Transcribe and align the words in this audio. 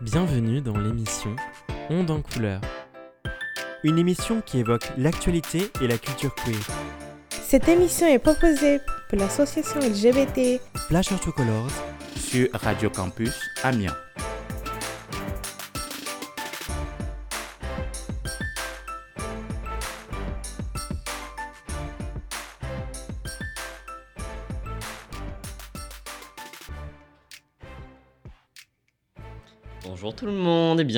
Bienvenue 0.00 0.62
dans 0.62 0.78
l'émission 0.78 1.36
Onde 1.90 2.10
en 2.10 2.22
couleur. 2.22 2.62
Une 3.84 3.98
émission 3.98 4.40
qui 4.40 4.60
évoque 4.60 4.90
l'actualité 4.96 5.70
et 5.82 5.86
la 5.86 5.98
culture 5.98 6.34
queer. 6.36 6.56
Cette 7.28 7.68
émission 7.68 8.06
est 8.06 8.18
proposée 8.18 8.80
pour 9.10 9.18
l'association 9.18 9.78
LGBT 9.78 10.58
Flash 10.88 11.12
Art 11.12 11.34
Colors 11.36 11.70
sur 12.16 12.48
Radio 12.54 12.88
Campus 12.88 13.38
Amiens. 13.62 13.94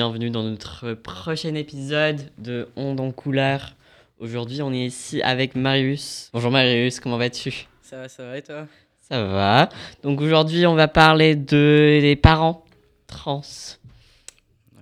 Bienvenue 0.05 0.29
dans 0.31 0.43
notre 0.43 0.93
prochain 0.95 1.55
épisode 1.55 2.29
de 2.37 2.67
Onde 2.75 2.99
en 2.99 3.11
couleur. 3.13 3.73
Aujourd'hui, 4.19 4.61
on 4.61 4.73
est 4.73 4.85
ici 4.87 5.21
avec 5.21 5.55
Marius. 5.55 6.29
Bonjour 6.33 6.51
Marius, 6.51 6.99
comment 6.99 7.17
vas-tu? 7.17 7.67
Ça 7.81 7.97
va, 8.01 8.09
ça 8.09 8.25
va 8.25 8.37
et 8.37 8.41
toi? 8.41 8.67
Ça 8.99 9.23
va. 9.23 9.69
Donc 10.01 10.19
aujourd'hui, 10.19 10.65
on 10.65 10.75
va 10.75 10.89
parler 10.89 11.37
de 11.37 11.99
des 12.01 12.17
parents 12.17 12.65
trans. 13.07 13.41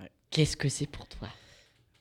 Ouais. 0.00 0.10
Qu'est-ce 0.30 0.56
que 0.56 0.68
c'est 0.68 0.88
pour 0.88 1.06
toi? 1.06 1.28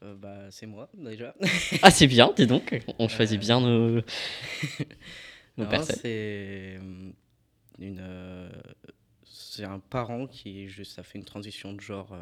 Euh, 0.04 0.16
Bah, 0.16 0.48
c'est 0.50 0.66
moi 0.66 0.90
déjà. 0.96 1.36
Ah, 1.84 1.92
c'est 1.92 2.08
bien, 2.08 2.32
dis 2.36 2.48
donc. 2.48 2.82
On 2.98 3.08
choisit 3.08 3.38
Euh. 3.38 3.46
bien 3.46 3.62
nos, 3.62 3.90
nos 5.58 5.64
Non, 5.66 5.68
personnes. 5.70 5.96
c'est 6.02 6.80
euh, 6.80 6.80
une, 7.78 8.50
c'est 9.24 9.64
un 9.66 9.78
parent 9.78 10.26
qui 10.26 10.68
juste 10.68 10.98
a 10.98 11.04
fait 11.04 11.20
une 11.20 11.26
transition 11.26 11.74
de 11.74 11.82
genre 11.82 12.16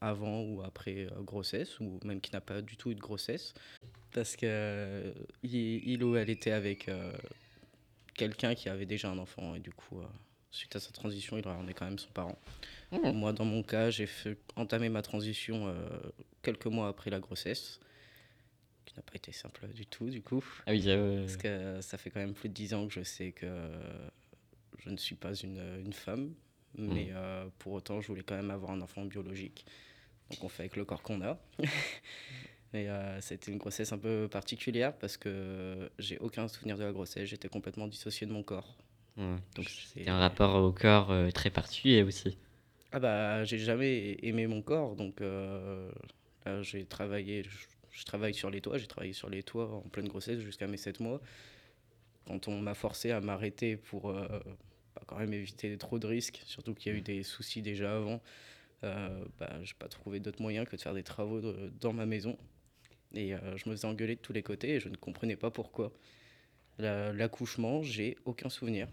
avant 0.00 0.42
ou 0.42 0.62
après 0.62 1.06
euh, 1.06 1.20
grossesse 1.22 1.78
ou 1.80 1.98
même 2.04 2.20
qui 2.20 2.32
n'a 2.32 2.40
pas 2.40 2.62
du 2.62 2.76
tout 2.76 2.90
eu 2.90 2.94
de 2.94 3.00
grossesse 3.00 3.52
parce 4.12 4.34
que 4.36 4.46
euh, 4.46 5.12
il, 5.42 5.54
il 5.88 6.02
ou 6.02 6.16
elle 6.16 6.30
était 6.30 6.52
avec 6.52 6.88
euh, 6.88 7.12
quelqu'un 8.14 8.54
qui 8.54 8.68
avait 8.68 8.86
déjà 8.86 9.10
un 9.10 9.18
enfant 9.18 9.54
et 9.54 9.60
du 9.60 9.70
coup 9.72 10.00
euh, 10.00 10.06
suite 10.50 10.74
à 10.76 10.80
sa 10.80 10.90
transition 10.90 11.36
il 11.38 11.46
en 11.46 11.68
est 11.68 11.74
quand 11.74 11.84
même 11.84 11.98
son 11.98 12.10
parent. 12.10 12.38
Mmh. 12.92 13.10
Moi 13.12 13.32
dans 13.32 13.44
mon 13.44 13.62
cas 13.62 13.90
j'ai 13.90 14.08
entamer 14.56 14.88
ma 14.88 15.02
transition 15.02 15.68
euh, 15.68 15.74
quelques 16.42 16.66
mois 16.66 16.88
après 16.88 17.10
la 17.10 17.20
grossesse 17.20 17.78
qui 18.86 18.96
n'a 18.96 19.02
pas 19.02 19.14
été 19.14 19.30
simple 19.32 19.68
du 19.68 19.86
tout 19.86 20.08
du 20.10 20.22
coup. 20.22 20.44
Ah 20.66 20.72
oui, 20.72 20.82
Parce 20.84 21.36
que 21.36 21.80
ça 21.82 21.98
fait 21.98 22.10
quand 22.10 22.20
même 22.20 22.34
plus 22.34 22.48
de 22.48 22.54
10 22.54 22.74
ans 22.74 22.88
que 22.88 22.94
je 22.94 23.02
sais 23.02 23.30
que 23.32 23.46
je 24.78 24.88
ne 24.90 24.96
suis 24.96 25.14
pas 25.14 25.34
une, 25.34 25.60
une 25.84 25.92
femme, 25.92 26.32
mais 26.76 27.04
Mhm. 27.06 27.12
euh, 27.14 27.46
pour 27.58 27.74
autant, 27.74 28.00
je 28.00 28.08
voulais 28.08 28.22
quand 28.22 28.34
même 28.34 28.50
avoir 28.50 28.72
un 28.72 28.80
enfant 28.80 29.04
biologique. 29.04 29.66
Donc 30.30 30.44
on 30.44 30.48
fait 30.48 30.62
avec 30.64 30.76
le 30.76 30.84
corps 30.84 31.02
qu'on 31.02 31.20
a. 31.22 31.38
Mais 32.72 32.88
euh, 32.88 33.20
c'était 33.20 33.50
une 33.50 33.58
grossesse 33.58 33.92
un 33.92 33.98
peu 33.98 34.28
particulière 34.30 34.96
parce 34.96 35.16
que 35.16 35.90
j'ai 35.98 36.18
aucun 36.18 36.46
souvenir 36.46 36.78
de 36.78 36.84
la 36.84 36.92
grossesse, 36.92 37.28
j'étais 37.28 37.48
complètement 37.48 37.88
dissocié 37.88 38.26
de 38.28 38.32
mon 38.32 38.44
corps. 38.44 38.76
ouais. 39.16 39.36
donc 39.56 39.68
C'est- 39.68 40.08
un 40.08 40.18
rapport 40.18 40.54
au 40.62 40.72
corps 40.72 41.10
euh, 41.10 41.30
très 41.30 41.50
particulier 41.50 42.02
aussi. 42.04 42.38
Ah 42.92 43.00
bah 43.00 43.44
j'ai 43.44 43.58
jamais 43.58 44.16
aimé 44.22 44.46
mon 44.46 44.62
corps, 44.62 44.94
donc 44.96 45.20
euh, 45.20 45.90
j'ai 46.62 46.84
travaillé, 46.84 47.42
je, 47.44 47.50
je 47.90 48.04
travaille 48.04 48.34
sur 48.34 48.50
les 48.50 48.60
toits, 48.60 48.78
j'ai 48.78 48.86
travaillé 48.86 49.12
sur 49.12 49.28
les 49.28 49.42
toits 49.42 49.68
en 49.72 49.88
pleine 49.88 50.08
grossesse 50.08 50.38
jusqu'à 50.40 50.66
mes 50.68 50.76
7 50.76 51.00
mois. 51.00 51.20
Quand 52.26 52.46
on 52.48 52.60
m'a 52.60 52.74
forcé 52.74 53.10
à 53.10 53.20
m'arrêter 53.20 53.76
pour 53.76 54.10
euh, 54.10 54.26
bah, 54.94 55.02
quand 55.06 55.18
même 55.18 55.32
éviter 55.32 55.76
trop 55.76 55.98
de 55.98 56.06
risques, 56.06 56.40
surtout 56.46 56.74
qu'il 56.74 56.92
y 56.92 56.94
a 56.94 56.98
eu 56.98 57.02
des 57.02 57.22
soucis 57.24 57.62
déjà 57.62 57.96
avant, 57.96 58.20
euh, 58.84 59.24
bah, 59.38 59.50
j'ai 59.62 59.74
pas 59.74 59.88
trouvé 59.88 60.20
d'autre 60.20 60.40
moyen 60.40 60.64
que 60.64 60.74
de 60.76 60.80
faire 60.80 60.94
des 60.94 61.02
travaux 61.02 61.40
de- 61.40 61.72
dans 61.80 61.92
ma 61.92 62.06
maison. 62.06 62.36
Et 63.14 63.34
euh, 63.34 63.56
je 63.56 63.68
me 63.68 63.74
faisais 63.74 63.86
engueuler 63.88 64.14
de 64.16 64.20
tous 64.20 64.32
les 64.32 64.42
côtés 64.42 64.76
et 64.76 64.80
je 64.80 64.88
ne 64.88 64.96
comprenais 64.96 65.36
pas 65.36 65.50
pourquoi. 65.50 65.92
La- 66.78 67.12
L'accouchement, 67.12 67.82
j'ai 67.82 68.16
aucun 68.24 68.48
souvenir. 68.48 68.88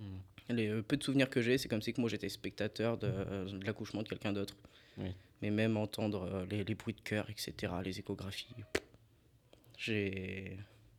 Mm. 0.00 0.04
Les 0.50 0.68
euh, 0.68 0.82
peu 0.82 0.96
de 0.96 1.02
souvenirs 1.04 1.30
que 1.30 1.40
j'ai, 1.42 1.58
c'est 1.58 1.68
comme 1.68 1.82
si 1.82 1.92
que 1.92 2.00
moi 2.00 2.10
j'étais 2.10 2.28
spectateur 2.28 2.98
de, 2.98 3.08
de 3.08 3.64
l'accouchement 3.64 4.02
de 4.02 4.08
quelqu'un 4.08 4.32
d'autre. 4.32 4.56
Oui. 4.98 5.14
Mais 5.40 5.50
même 5.50 5.76
entendre 5.76 6.46
les, 6.50 6.64
les 6.64 6.74
bruits 6.74 6.94
de 6.94 7.00
cœur, 7.00 7.28
etc., 7.30 7.72
les 7.84 7.98
échographies, 7.98 8.54
j'ai. 9.78 10.56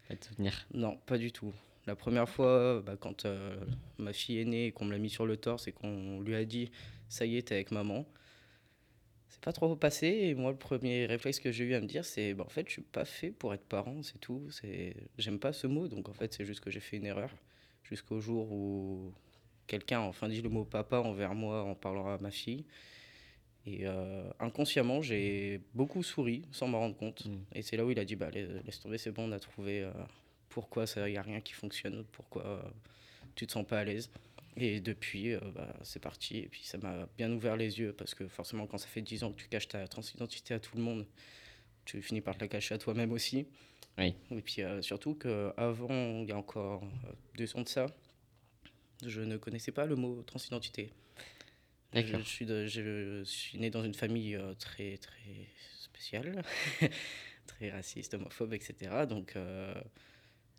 Pas 0.08 0.16
de 0.16 0.24
souvenir. 0.24 0.66
Non, 0.74 0.98
pas 1.06 1.18
du 1.18 1.32
tout. 1.32 1.54
La 1.86 1.96
première 1.96 2.30
fois, 2.30 2.82
bah, 2.82 2.96
quand 3.00 3.26
euh, 3.26 3.58
ma 3.98 4.14
fille 4.14 4.40
est 4.40 4.46
née 4.46 4.68
et 4.68 4.72
qu'on 4.72 4.86
me 4.86 4.92
l'a 4.92 4.98
mis 5.00 5.10
sur 5.10 5.26
le 5.26 5.36
torse 5.38 5.68
et 5.68 5.74
qu'on 5.74 6.22
lui 6.22 6.36
a 6.36 6.46
dit 6.46 6.72
ça 7.10 7.26
y 7.26 7.38
est, 7.38 7.50
t'es 7.50 7.56
avec 7.56 7.72
maman, 7.72 8.06
c'est 9.28 9.42
pas 9.42 9.52
trop 9.52 9.76
passé. 9.76 10.08
Et 10.08 10.36
moi, 10.36 10.52
le 10.52 10.58
premier 10.58 11.06
réflexe 11.06 11.40
que 11.40 11.52
j'ai 11.52 11.66
eu 11.66 11.74
à 11.76 11.82
me 11.82 11.88
dire, 11.88 12.06
c'est 12.06 12.34
bah, 12.34 12.46
en 12.46 12.50
fait, 12.50 12.68
je 12.68 12.74
suis 12.74 12.82
pas 12.82 13.06
fait 13.06 13.32
pour 13.32 13.54
être 13.54 13.66
parent, 13.66 14.02
c'est 14.04 14.20
tout. 14.20 14.50
C'est... 14.50 14.96
J'aime 15.18 15.40
pas 15.40 15.54
ce 15.54 15.68
mot, 15.68 15.88
donc 15.88 16.10
en 16.10 16.14
fait, 16.14 16.34
c'est 16.34 16.46
juste 16.46 16.62
que 16.62 16.72
j'ai 16.72 16.80
fait 16.80 16.98
une 16.98 17.06
erreur. 17.06 17.30
Jusqu'au 17.84 18.20
jour 18.22 18.52
où 18.52 19.14
quelqu'un 19.68 20.00
a 20.00 20.04
enfin 20.04 20.30
dit 20.30 20.42
le 20.42 20.50
mot 20.50 20.66
papa 20.66 21.00
envers 21.00 21.36
moi 21.36 21.64
en 21.64 21.76
parlant 21.76 22.08
à 22.08 22.18
ma 22.20 22.32
fille. 22.32 22.66
Et 23.66 23.82
euh, 23.88 24.30
inconsciemment, 24.40 25.02
j'ai 25.02 25.62
beaucoup 25.74 26.04
souri 26.04 26.44
sans 26.52 26.68
m'en 26.68 26.80
rendre 26.80 26.96
compte. 26.98 27.26
Mm. 27.26 27.38
Et 27.56 27.62
c'est 27.62 27.78
là 27.78 27.86
où 27.86 27.92
il 27.92 28.00
a 28.00 28.06
dit 28.06 28.16
bah, 28.16 28.30
laisse 28.32 28.50
laisse 28.66 28.80
tomber, 28.82 28.98
c'est 28.98 29.12
bon, 29.12 29.30
on 29.30 29.32
a 29.34 29.40
trouvé. 29.40 29.82
euh, 29.84 29.92
pourquoi 30.54 30.86
il 30.98 31.04
n'y 31.12 31.18
a 31.18 31.24
rien 31.24 31.42
qui 31.42 31.54
fonctionne, 31.54 32.06
pourquoi 32.12 32.46
euh, 32.46 32.62
tu 33.34 33.48
te 33.48 33.52
sens 33.52 33.66
pas 33.66 33.80
à 33.80 33.84
l'aise. 33.84 34.12
Et 34.56 34.80
depuis, 34.80 35.34
euh, 35.34 35.40
bah, 35.56 35.74
c'est 35.82 36.00
parti. 36.00 36.38
Et 36.38 36.48
puis 36.48 36.62
ça 36.64 36.78
m'a 36.78 37.08
bien 37.18 37.32
ouvert 37.32 37.58
les 37.58 37.80
yeux 37.80 37.92
parce 37.92 38.14
que 38.14 38.28
forcément, 38.28 38.68
quand 38.68 38.78
ça 38.78 38.88
fait 38.88 39.02
10 39.02 39.24
ans 39.24 39.32
que 39.32 39.42
tu 39.42 39.48
caches 39.48 39.68
ta 39.68 39.88
transidentité 39.88 40.54
à 40.54 40.60
tout 40.60 40.78
le 40.78 40.84
monde, 40.84 41.08
tu 41.86 42.04
finis 42.04 42.22
par 42.22 42.36
te 42.36 42.42
la 42.42 42.48
cacher 42.48 42.76
à 42.76 42.78
toi-même 42.78 43.12
aussi. 43.12 43.48
Oui. 43.98 44.14
Et 44.30 44.42
puis 44.44 44.62
euh, 44.62 44.84
surtout 44.84 45.16
qu'avant, 45.16 46.22
il 46.22 46.30
y 46.30 46.32
a 46.32 46.38
encore 46.38 46.84
deux 47.36 47.56
ans 47.56 47.62
de 47.64 47.68
ça, 47.70 47.88
je 49.04 49.22
ne 49.22 49.38
connaissais 49.38 49.72
pas 49.72 49.88
le 49.88 49.96
mot 49.96 50.22
transidentité. 50.22 50.92
Je, 51.96 52.02
je 52.20 52.22
suis 52.22 52.46
de- 52.46 52.68
je 52.68 53.24
suis 53.24 53.58
né 53.58 53.72
dans 53.72 53.84
une 53.84 53.94
famille 53.96 54.40
très, 54.60 54.98
très 54.98 55.48
spéciale, 55.80 56.44
très 57.48 57.72
raciste, 57.72 58.14
homophobe, 58.14 58.54
etc. 58.54 59.06
Donc, 59.10 59.36
euh, 59.36 59.74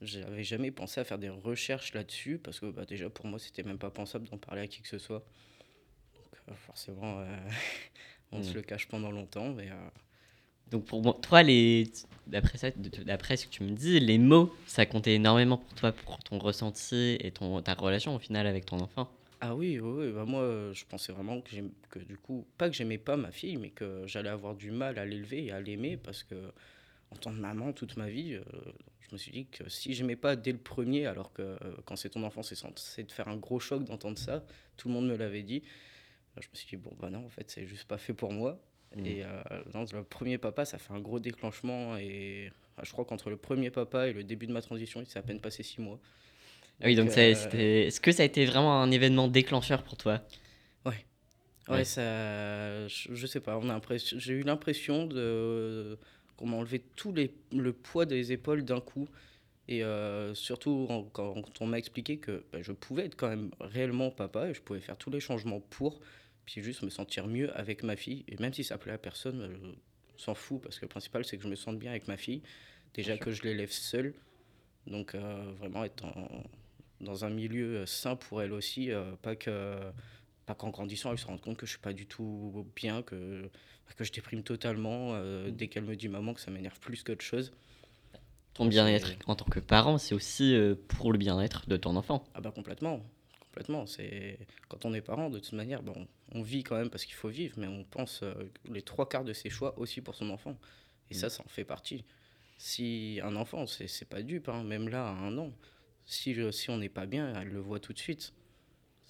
j'avais 0.03 0.45
jamais 0.45 0.71
pensé 0.71 1.01
à 1.01 1.05
faire 1.05 1.19
des 1.19 1.29
recherches 1.31 1.95
là-dessus 1.95 2.39
parce 2.39 2.61
que 2.61 2.67
bah, 2.67 2.85
déjà 2.85 3.11
pour 3.11 3.27
moi, 3.27 3.39
c'était 3.39 3.63
même 3.63 3.79
pas 3.79 3.91
pensable 3.91 4.29
d'en 4.29 4.39
parler 4.39 4.63
à 4.63 4.67
qui 4.67 4.83
que 4.83 4.89
ce 4.89 4.99
soit. 4.99 5.25
Donc, 6.15 6.33
euh, 6.51 6.55
forcément, 6.57 7.21
euh, 7.21 7.27
on 8.33 8.43
se 8.43 8.51
Mm. 8.51 8.55
le 8.59 8.63
cache 8.63 8.89
pendant 8.89 9.11
longtemps, 9.11 9.51
mais 9.53 9.71
euh, 9.71 9.91
Donc 10.71 10.85
pour 10.87 11.03
moi, 11.03 11.19
toi, 11.23 11.43
les... 11.43 11.91
d'après 12.27 12.59
ça, 12.59 12.71
de- 12.71 13.03
d'après 13.05 13.37
ce 13.37 13.47
que 13.47 13.51
tu 13.53 13.63
me 13.63 13.71
dis, 13.73 14.01
les 14.01 14.19
mots, 14.19 14.53
ça 14.67 14.87
comptait 14.87 15.15
énormément 15.15 15.59
pour 15.59 15.75
toi, 15.75 15.93
pour 15.93 16.19
ton 16.19 16.39
ressenti 16.39 17.17
et 17.21 17.31
ton, 17.33 17.63
ta 17.63 17.75
relation 17.75 18.15
au 18.15 18.19
final 18.19 18.47
avec 18.47 18.67
ton 18.67 18.81
enfant. 18.81 19.11
Ah 19.41 19.55
oui, 19.55 19.79
oui, 19.79 20.07
oui, 20.07 20.13
bah 20.13 20.25
moi 20.25 20.71
je 20.73 20.85
pensais 20.87 21.13
vraiment 21.13 21.41
que, 21.43 21.51
que 21.91 21.99
du 21.99 22.17
coup, 22.17 22.47
pas 22.57 22.69
que 22.71 22.75
j'aimais 22.75 22.99
pas 22.99 23.17
ma 23.17 23.31
fille, 23.31 23.57
mais 23.59 23.71
que 23.71 24.05
j'allais 24.07 24.31
avoir 24.31 24.55
du 24.55 24.71
mal 24.71 24.99
à 24.99 25.05
l'élever 25.05 25.45
et 25.47 25.53
à 25.53 25.61
l'aimer 25.61 25.97
parce 25.99 26.23
que 26.23 26.35
en 27.11 27.17
tant 27.17 27.31
que 27.33 27.39
maman 27.39 27.73
toute 27.73 27.97
ma 27.97 28.09
vie, 28.09 28.35
euh, 28.35 28.43
je 29.01 29.09
me 29.13 29.19
suis 29.19 29.31
dit 29.33 29.47
que 29.47 29.69
si 29.69 29.95
j'aimais 29.95 30.17
pas 30.17 30.37
dès 30.37 30.53
le 30.53 30.59
premier, 30.59 31.07
alors 31.07 31.33
que 31.33 31.43
euh, 31.43 31.57
quand 31.85 31.97
c'est 31.97 32.11
ton 32.11 32.23
enfant, 32.25 32.43
c'est 32.43 33.05
te 33.07 33.13
faire 33.13 33.29
un 33.29 33.37
gros 33.37 33.61
choc 33.61 33.85
d'entendre 33.85 34.19
ça, 34.19 34.45
tout 34.77 34.89
le 34.89 34.95
monde 34.95 35.07
me 35.07 35.17
l'avait 35.17 35.43
dit, 35.43 35.63
euh, 36.37 36.41
je 36.41 36.49
me 36.49 36.55
suis 36.55 36.67
dit 36.67 36.77
bon 36.77 36.93
bah 37.01 37.11
non, 37.11 37.25
en 37.25 37.31
fait 37.31 37.51
c'est 37.51 37.67
juste 37.67 37.85
pas 37.85 37.99
fait 37.99 38.15
pour 38.15 38.33
moi. 38.33 38.61
Mm. 38.97 39.07
Et 39.07 39.25
euh, 39.25 39.43
non, 39.75 39.85
le 39.93 40.05
premier 40.05 40.39
papa, 40.39 40.65
ça 40.65 40.79
fait 40.79 40.93
un 40.93 41.01
gros 41.01 41.21
déclenchement 41.21 41.97
et 41.97 42.51
ah, 42.77 42.83
je 42.85 42.93
crois 42.93 43.05
qu'entre 43.05 43.31
le 43.31 43.37
premier 43.37 43.71
papa 43.71 44.09
et 44.09 44.13
le 44.13 44.25
début 44.25 44.47
de 44.47 44.53
ma 44.53 44.63
transition, 44.63 45.01
il 45.01 45.07
s'est 45.07 45.19
à 45.19 45.23
peine 45.23 45.41
passé 45.41 45.63
six 45.63 45.81
mois. 45.81 45.99
Ah 46.81 46.87
oui, 46.87 46.97
donc 46.97 47.17
euh, 47.17 47.33
est-ce 47.87 48.01
que 48.01 48.11
ça 48.11 48.23
a 48.23 48.27
été 48.27 48.45
vraiment 48.47 48.83
un 48.83 48.91
événement 48.91 49.29
déclencheur 49.29 49.85
pour 49.85 49.97
toi? 49.97 50.21
Ouais, 50.85 51.07
Ouais. 51.69 51.85
ça, 51.85 52.87
je, 52.89 53.15
je 53.15 53.27
sais 53.27 53.41
pas. 53.41 53.57
On 53.59 53.71
a 53.71 53.81
j'ai 53.97 54.35
eu 54.35 54.43
l'impression 54.43 55.07
de 55.07 55.99
qu'on 56.37 56.47
m'a 56.47 56.57
enlevé 56.57 56.81
tout 56.97 57.13
les, 57.13 57.33
le 57.53 57.73
poids 57.73 58.07
des 58.07 58.33
épaules 58.33 58.65
d'un 58.65 58.81
coup. 58.81 59.09
Et 59.67 59.83
euh, 59.83 60.35
surtout 60.35 60.87
en- 60.91 61.05
quand, 61.05 61.35
on 61.61 61.67
m'a 61.67 61.79
expliqué 61.79 62.19
que 62.19 62.45
bah, 62.53 62.61
je 62.61 62.73
pouvais 62.73 63.07
être 63.07 63.17
quand 63.17 63.29
même 63.29 63.51
réellement 63.61 64.11
papa 64.11 64.49
et 64.51 64.55
je 64.55 64.61
pouvais 64.61 64.81
faire 64.81 64.97
tous 64.99 65.11
les 65.11 65.21
changements 65.21 65.61
pour, 65.61 66.01
puis 66.45 66.63
juste 66.63 66.83
me 66.83 66.91
sentir 66.91 67.27
mieux 67.27 67.57
avec 67.57 67.83
ma 67.83 67.97
fille. 67.97 68.25
Et 68.29 68.37
même 68.39 68.53
si 68.53 68.63
ça 68.63 68.77
plaît 68.77 68.93
à 68.93 68.99
personne, 68.99 69.41
euh, 69.41 69.57
je 70.19 70.23
s'en 70.23 70.35
fout 70.35 70.61
parce 70.63 70.79
que 70.79 70.85
le 70.85 70.89
principal 70.91 71.25
c'est 71.25 71.37
que 71.39 71.43
je 71.43 71.49
me 71.49 71.57
sente 71.57 71.79
bien 71.79 71.91
avec 71.93 72.09
ma 72.09 72.17
fille. 72.17 72.43
Déjà 72.93 73.17
que 73.17 73.31
je 73.31 73.43
l'élève 73.43 73.71
seule. 73.71 74.15
Donc 74.87 75.15
euh, 75.15 75.53
vraiment 75.59 75.85
être 75.85 76.05
en- 76.05 76.45
dans 77.01 77.25
un 77.25 77.31
milieu 77.31 77.87
sain 77.87 78.17
pour 78.17 78.43
elle 78.43 78.53
aussi, 78.53 78.91
euh, 78.93 79.13
pas 79.23 79.35
que 79.35 79.79
pas 80.47 80.55
qu'en 80.55 80.71
grandissant, 80.71 81.13
elle 81.13 81.19
se 81.19 81.27
rende 81.27 81.41
compte 81.41 81.57
que 81.57 81.67
je 81.67 81.73
suis 81.73 81.81
pas 81.81 81.93
du 81.93 82.07
tout 82.07 82.67
bien, 82.77 83.03
que, 83.03 83.51
que 83.97 84.05
je 84.05 84.13
déprime 84.13 84.43
totalement 84.43 85.15
euh, 85.15 85.51
dès 85.51 85.69
qu'elle 85.69 85.85
me 85.85 85.97
dit 85.97 86.09
maman 86.09 86.35
que 86.35 86.41
ça 86.41 86.51
m'énerve 86.51 86.79
plus 86.81 87.03
qu'autre 87.03 87.25
chose. 87.25 87.53
Ton 88.55 88.67
bien-être 88.67 89.09
en 89.27 89.35
tant 89.35 89.45
que 89.47 89.59
parent, 89.59 89.99
c'est 89.99 90.15
aussi 90.15 90.55
euh, 90.55 90.77
pour 90.89 91.13
le 91.13 91.19
bien-être 91.19 91.69
de 91.69 91.77
ton 91.77 91.97
enfant. 91.97 92.25
Ah 92.35 92.41
bah 92.41 92.53
complètement. 92.53 93.01
complètement. 93.41 93.87
C'est 93.87 94.39
quand 94.69 94.85
on 94.85 94.95
est 94.95 95.01
parent, 95.01 95.29
de 95.29 95.41
toute 95.41 95.53
manière, 95.55 95.83
bon, 95.83 96.07
on 96.33 96.43
vit 96.43 96.63
quand 96.63 96.77
même 96.77 96.91
parce 96.91 97.05
qu'il 97.05 97.15
faut 97.17 97.29
vivre, 97.29 97.55
mais 97.59 97.67
on 97.67 97.83
pense 97.85 98.23
euh, 98.23 98.33
les 98.71 98.83
trois 98.83 99.09
quarts 99.09 99.25
de 99.25 99.33
ses 99.33 99.51
choix 99.51 99.77
aussi 99.79 100.01
pour 100.01 100.15
son 100.15 100.31
enfant. 100.31 100.57
Et 101.11 101.15
ça, 101.15 101.31
ça 101.31 101.43
en 101.45 101.49
fait 101.49 101.65
partie. 101.65 102.05
Si 102.59 103.21
un 103.25 103.37
enfant, 103.37 103.67
c'est 103.67 103.89
c'est 103.89 104.05
pas 104.09 104.23
dupe, 104.23 104.49
hein, 104.49 104.63
même 104.65 104.89
là, 104.89 105.07
à 105.09 105.13
un 105.13 105.37
an, 105.39 105.53
si, 106.07 106.35
je- 106.35 106.51
si 106.53 106.71
on 106.71 106.79
n'est 106.79 106.89
pas 106.89 107.07
bien, 107.07 107.35
elle 107.41 107.49
le 107.49 107.61
voit 107.61 107.81
tout 107.81 107.93
de 107.93 107.99
suite. 107.99 108.33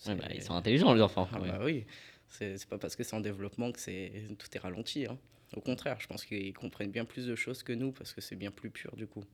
Ouais, 0.07 0.15
bah, 0.15 0.27
ils 0.35 0.43
sont 0.43 0.55
intelligents, 0.55 0.93
les 0.93 1.01
enfants. 1.03 1.29
ah 1.33 1.41
ouais. 1.41 1.49
bah 1.49 1.61
oui, 1.63 1.87
c'est 2.29 2.59
c'est 2.59 2.69
pas 2.69 2.79
parce 2.79 2.97
que 2.97 3.05
c'est 3.05 3.15
en 3.17 3.21
développement 3.21 3.73
que 3.73 3.81
c'est 3.81 4.13
tout 4.39 4.49
est 4.55 4.59
ralenti. 4.59 5.07
hein. 5.07 5.19
Au 5.57 5.61
contraire, 5.61 5.99
je 6.01 6.07
pense 6.07 6.25
qu'ils 6.25 6.53
comprennent 6.53 6.91
bien 6.91 7.05
plus 7.05 7.27
de 7.27 7.35
choses 7.37 7.63
que 7.63 7.73
nous 7.73 7.93
parce 7.93 8.13
que 8.13 8.21
c'est 8.21 8.37
bien 8.37 8.51
plus 8.51 8.71
pur 8.71 8.97
du 8.97 9.07
coup. 9.07 9.25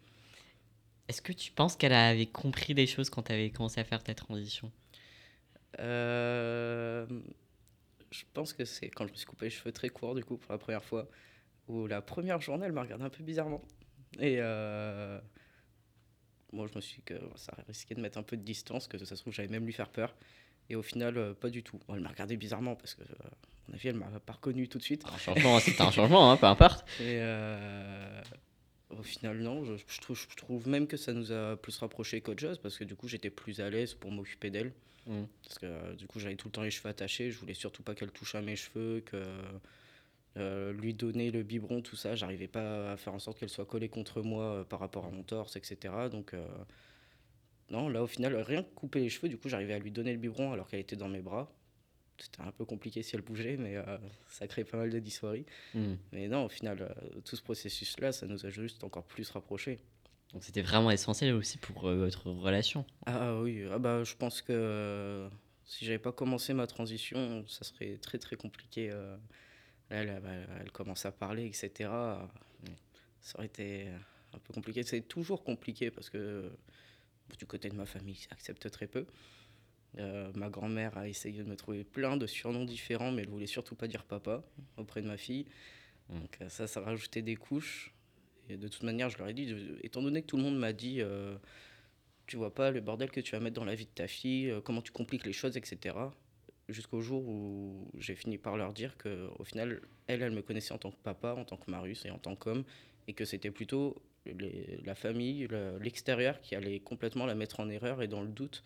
Est-ce 1.08 1.22
que 1.22 1.32
tu 1.32 1.50
penses 1.50 1.76
qu'elle 1.76 1.92
avait 1.92 2.26
compris 2.26 2.74
des 2.74 2.86
choses 2.86 3.10
quand 3.10 3.22
tu 3.22 3.32
avais 3.32 3.50
commencé 3.50 3.80
à 3.80 3.84
faire 3.84 4.02
ta 4.02 4.14
transition? 4.14 4.70
Euh, 5.78 7.06
je 8.10 8.24
pense 8.32 8.52
que 8.52 8.64
c'est 8.64 8.90
quand 8.90 9.06
je 9.06 9.12
me 9.12 9.16
suis 9.16 9.26
coupé 9.26 9.46
les 9.46 9.50
cheveux 9.50 9.72
très 9.72 9.88
courts 9.88 10.14
du 10.14 10.24
coup 10.24 10.36
pour 10.36 10.52
la 10.52 10.58
première 10.58 10.84
fois, 10.84 11.08
où 11.68 11.86
la 11.86 12.02
première 12.02 12.40
journée 12.40 12.66
elle 12.66 12.72
m'a 12.72 12.82
regardé 12.82 13.04
un 13.04 13.10
peu 13.10 13.22
bizarrement. 13.24 13.62
Et 14.18 14.36
euh, 14.40 15.20
moi 16.52 16.66
je 16.70 16.74
me 16.76 16.80
suis 16.80 16.96
dit 16.96 17.02
que 17.02 17.14
ça 17.36 17.54
risquait 17.68 17.94
de 17.94 18.00
mettre 18.00 18.18
un 18.18 18.22
peu 18.22 18.36
de 18.36 18.42
distance, 18.42 18.86
que 18.88 18.98
ça 18.98 19.16
se 19.16 19.20
trouve 19.22 19.32
j'allais 19.32 19.48
même 19.48 19.64
lui 19.64 19.72
faire 19.72 19.88
peur. 19.90 20.14
Et 20.70 20.76
au 20.76 20.82
final, 20.82 21.18
euh, 21.18 21.34
pas 21.34 21.50
du 21.50 21.62
tout. 21.62 21.78
Bon, 21.86 21.94
elle 21.94 22.00
m'a 22.00 22.08
regardé 22.08 22.36
bizarrement 22.36 22.76
parce 22.76 22.94
que, 22.94 23.02
euh, 23.02 23.28
à 23.28 23.68
mon 23.68 23.74
avis, 23.74 23.88
elle 23.88 23.96
m'a 23.96 24.06
pas 24.24 24.34
reconnu 24.34 24.68
tout 24.68 24.78
de 24.78 24.82
suite. 24.82 25.04
Un 25.12 25.18
changement, 25.18 25.58
c'était 25.60 25.82
un 25.82 25.90
changement, 25.90 26.30
hein, 26.30 26.36
peu 26.36 26.46
importe. 26.46 26.88
Et 27.00 27.18
euh, 27.20 28.22
au 28.90 29.02
final, 29.02 29.38
non, 29.38 29.64
je, 29.64 29.74
je 29.86 30.00
trouve, 30.00 30.18
je 30.30 30.36
trouve 30.36 30.68
même 30.68 30.86
que 30.86 30.96
ça 30.96 31.12
nous 31.12 31.32
a 31.32 31.56
plus 31.56 31.76
rapprochés 31.76 32.20
qu'autre 32.20 32.40
chose 32.40 32.58
parce 32.58 32.78
que 32.78 32.84
du 32.84 32.96
coup, 32.96 33.08
j'étais 33.08 33.30
plus 33.30 33.60
à 33.60 33.68
l'aise 33.68 33.94
pour 33.94 34.10
m'occuper 34.10 34.50
d'elle. 34.50 34.72
Mm. 35.06 35.24
Parce 35.44 35.58
que 35.58 35.94
du 35.94 36.06
coup, 36.06 36.20
j'avais 36.20 36.36
tout 36.36 36.48
le 36.48 36.52
temps 36.52 36.62
les 36.62 36.70
cheveux 36.70 36.88
attachés, 36.88 37.30
je 37.30 37.38
voulais 37.38 37.54
surtout 37.54 37.82
pas 37.82 37.94
qu'elle 37.94 38.12
touche 38.12 38.34
à 38.34 38.42
mes 38.42 38.56
cheveux, 38.56 39.00
que 39.00 39.22
euh, 40.36 40.72
lui 40.72 40.94
donner 40.94 41.32
le 41.32 41.42
biberon, 41.42 41.80
tout 41.82 41.96
ça, 41.96 42.14
j'arrivais 42.14 42.46
pas 42.46 42.92
à 42.92 42.96
faire 42.96 43.12
en 43.14 43.18
sorte 43.18 43.38
qu'elle 43.38 43.48
soit 43.48 43.66
collée 43.66 43.88
contre 43.88 44.22
moi 44.22 44.44
euh, 44.44 44.64
par 44.64 44.78
rapport 44.78 45.04
à 45.04 45.10
mon 45.10 45.24
torse, 45.24 45.56
etc. 45.56 45.92
Donc, 46.10 46.34
euh, 46.34 46.46
non, 47.70 47.88
là, 47.88 48.02
au 48.02 48.06
final, 48.06 48.34
rien 48.36 48.62
que 48.62 48.74
couper 48.74 49.00
les 49.00 49.08
cheveux, 49.08 49.28
du 49.28 49.38
coup, 49.38 49.48
j'arrivais 49.48 49.74
à 49.74 49.78
lui 49.78 49.92
donner 49.92 50.12
le 50.12 50.18
biberon 50.18 50.52
alors 50.52 50.68
qu'elle 50.68 50.80
était 50.80 50.96
dans 50.96 51.08
mes 51.08 51.20
bras. 51.20 51.52
C'était 52.18 52.42
un 52.42 52.50
peu 52.50 52.64
compliqué 52.64 53.02
si 53.02 53.14
elle 53.14 53.22
bougeait, 53.22 53.56
mais 53.56 53.76
euh, 53.76 53.96
ça 54.28 54.46
crée 54.46 54.64
pas 54.64 54.76
mal 54.76 54.90
de 54.90 54.98
dysphorie. 54.98 55.46
Mm. 55.74 55.94
Mais 56.12 56.28
non, 56.28 56.44
au 56.44 56.48
final, 56.48 56.82
euh, 56.82 57.20
tout 57.24 57.36
ce 57.36 57.42
processus-là, 57.42 58.12
ça 58.12 58.26
nous 58.26 58.44
a 58.44 58.50
juste 58.50 58.84
encore 58.84 59.04
plus 59.04 59.30
rapprochés. 59.30 59.78
Donc 60.32 60.44
c'était 60.44 60.62
vraiment 60.62 60.90
essentiel 60.90 61.32
aussi 61.34 61.58
pour 61.58 61.88
euh, 61.88 61.96
votre 61.96 62.30
relation. 62.30 62.84
Ah 63.06 63.36
oui, 63.40 63.64
ah 63.70 63.78
bah, 63.78 64.04
je 64.04 64.14
pense 64.14 64.42
que 64.42 65.28
si 65.64 65.84
j'avais 65.84 65.98
pas 65.98 66.12
commencé 66.12 66.52
ma 66.52 66.66
transition, 66.66 67.44
ça 67.48 67.64
serait 67.64 67.96
très 67.96 68.18
très 68.18 68.36
compliqué. 68.36 68.92
elle, 69.88 70.08
elle, 70.08 70.48
elle 70.60 70.72
commence 70.72 71.06
à 71.06 71.12
parler, 71.12 71.46
etc. 71.46 71.88
Ça 73.20 73.38
aurait 73.38 73.46
été 73.46 73.88
un 74.34 74.38
peu 74.38 74.52
compliqué. 74.52 74.82
C'est 74.82 75.02
toujours 75.02 75.42
compliqué 75.42 75.90
parce 75.90 76.10
que 76.10 76.52
du 77.36 77.46
côté 77.46 77.68
de 77.68 77.74
ma 77.76 77.86
famille, 77.86 78.18
accepte 78.30 78.70
très 78.70 78.86
peu. 78.86 79.06
Euh, 79.98 80.30
ma 80.34 80.48
grand-mère 80.48 80.96
a 80.96 81.08
essayé 81.08 81.42
de 81.42 81.48
me 81.48 81.56
trouver 81.56 81.84
plein 81.84 82.16
de 82.16 82.26
surnoms 82.26 82.64
différents, 82.64 83.10
mais 83.10 83.22
elle 83.22 83.28
voulait 83.28 83.46
surtout 83.46 83.74
pas 83.74 83.88
dire 83.88 84.04
papa 84.04 84.42
auprès 84.76 85.02
de 85.02 85.08
ma 85.08 85.16
fille. 85.16 85.46
Mm. 86.08 86.20
Donc 86.20 86.38
euh, 86.40 86.48
ça, 86.48 86.66
ça 86.66 86.80
rajoutait 86.80 87.22
des 87.22 87.36
couches. 87.36 87.92
Et 88.48 88.56
de 88.56 88.68
toute 88.68 88.82
manière, 88.82 89.10
je 89.10 89.18
leur 89.18 89.28
ai 89.28 89.34
dit, 89.34 89.46
de- 89.46 89.78
étant 89.82 90.02
donné 90.02 90.22
que 90.22 90.26
tout 90.26 90.36
le 90.36 90.42
monde 90.42 90.58
m'a 90.58 90.72
dit, 90.72 91.00
euh, 91.00 91.36
tu 92.26 92.36
vois 92.36 92.54
pas 92.54 92.70
le 92.70 92.80
bordel 92.80 93.10
que 93.10 93.20
tu 93.20 93.32
vas 93.32 93.40
mettre 93.40 93.56
dans 93.56 93.64
la 93.64 93.74
vie 93.74 93.86
de 93.86 93.90
ta 93.90 94.06
fille, 94.06 94.50
euh, 94.50 94.60
comment 94.60 94.82
tu 94.82 94.92
compliques 94.92 95.24
les 95.26 95.32
choses, 95.32 95.56
etc. 95.56 95.96
Jusqu'au 96.68 97.00
jour 97.00 97.26
où 97.26 97.90
j'ai 97.98 98.14
fini 98.14 98.38
par 98.38 98.56
leur 98.56 98.72
dire 98.72 98.96
que, 98.96 99.28
au 99.38 99.44
final, 99.44 99.80
elle, 100.06 100.22
elle 100.22 100.32
me 100.32 100.42
connaissait 100.42 100.72
en 100.72 100.78
tant 100.78 100.92
que 100.92 101.02
papa, 101.02 101.34
en 101.34 101.44
tant 101.44 101.56
que 101.56 101.68
Marius 101.70 102.04
et 102.04 102.10
en 102.10 102.18
tant 102.18 102.36
qu'homme, 102.36 102.64
et 103.08 103.12
que 103.12 103.24
c'était 103.24 103.50
plutôt 103.50 104.00
les- 104.26 104.80
la 104.84 104.94
famille, 104.94 105.46
le- 105.48 105.78
l'extérieur 105.78 106.40
qui 106.40 106.54
allait 106.54 106.80
complètement 106.80 107.26
la 107.26 107.34
mettre 107.34 107.60
en 107.60 107.68
erreur 107.68 108.02
et 108.02 108.08
dans 108.08 108.22
le 108.22 108.28
doute. 108.28 108.62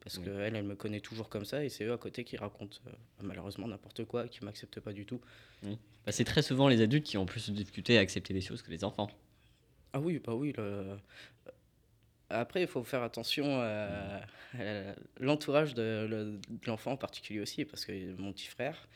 Parce 0.00 0.18
Oui. 0.18 0.24
que 0.24 0.30
elle, 0.30 0.62
me 0.62 0.76
connaît 0.76 1.00
toujours 1.00 1.28
comme 1.28 1.44
ça, 1.44 1.64
et 1.64 1.68
c'est 1.68 1.84
eux 1.84 1.92
à 1.92 1.98
côté 1.98 2.22
qui 2.22 2.36
racontent 2.36 2.76
euh, 2.86 2.90
malheureusement 3.22 3.66
n'importe 3.66 4.04
quoi, 4.04 4.28
qui 4.28 4.44
m'acceptent 4.44 4.78
pas 4.78 4.92
du 4.92 5.04
tout. 5.04 5.20
Bah, 5.64 6.12
c'est 6.12 6.22
très 6.24 6.42
souvent 6.42 6.68
les 6.68 6.80
adultes 6.80 7.04
qui 7.04 7.16
ont 7.18 7.26
plus 7.26 7.50
de 7.50 7.54
difficultés 7.56 7.98
à 7.98 8.02
accepter 8.02 8.32
des 8.32 8.40
choses 8.40 8.62
que 8.62 8.70
les 8.70 8.84
enfants. 8.84 9.10
Ah 9.92 9.98
oui, 10.00 10.20
bah 10.24 10.34
oui. 10.34 10.52
le- 10.56 10.96
Après, 12.28 12.60
il 12.62 12.66
faut 12.68 12.82
faire 12.84 13.02
attention 13.02 13.60
à, 13.60 14.20
à 14.58 14.94
l'entourage 15.20 15.74
de, 15.74 16.06
le- 16.08 16.24
de 16.48 16.66
l'enfant 16.66 16.92
en 16.92 16.96
particulier 16.96 17.40
aussi, 17.40 17.64
parce 17.64 17.84
que 17.84 18.14
mon 18.20 18.32
petit 18.32 18.46
frère, 18.48 18.88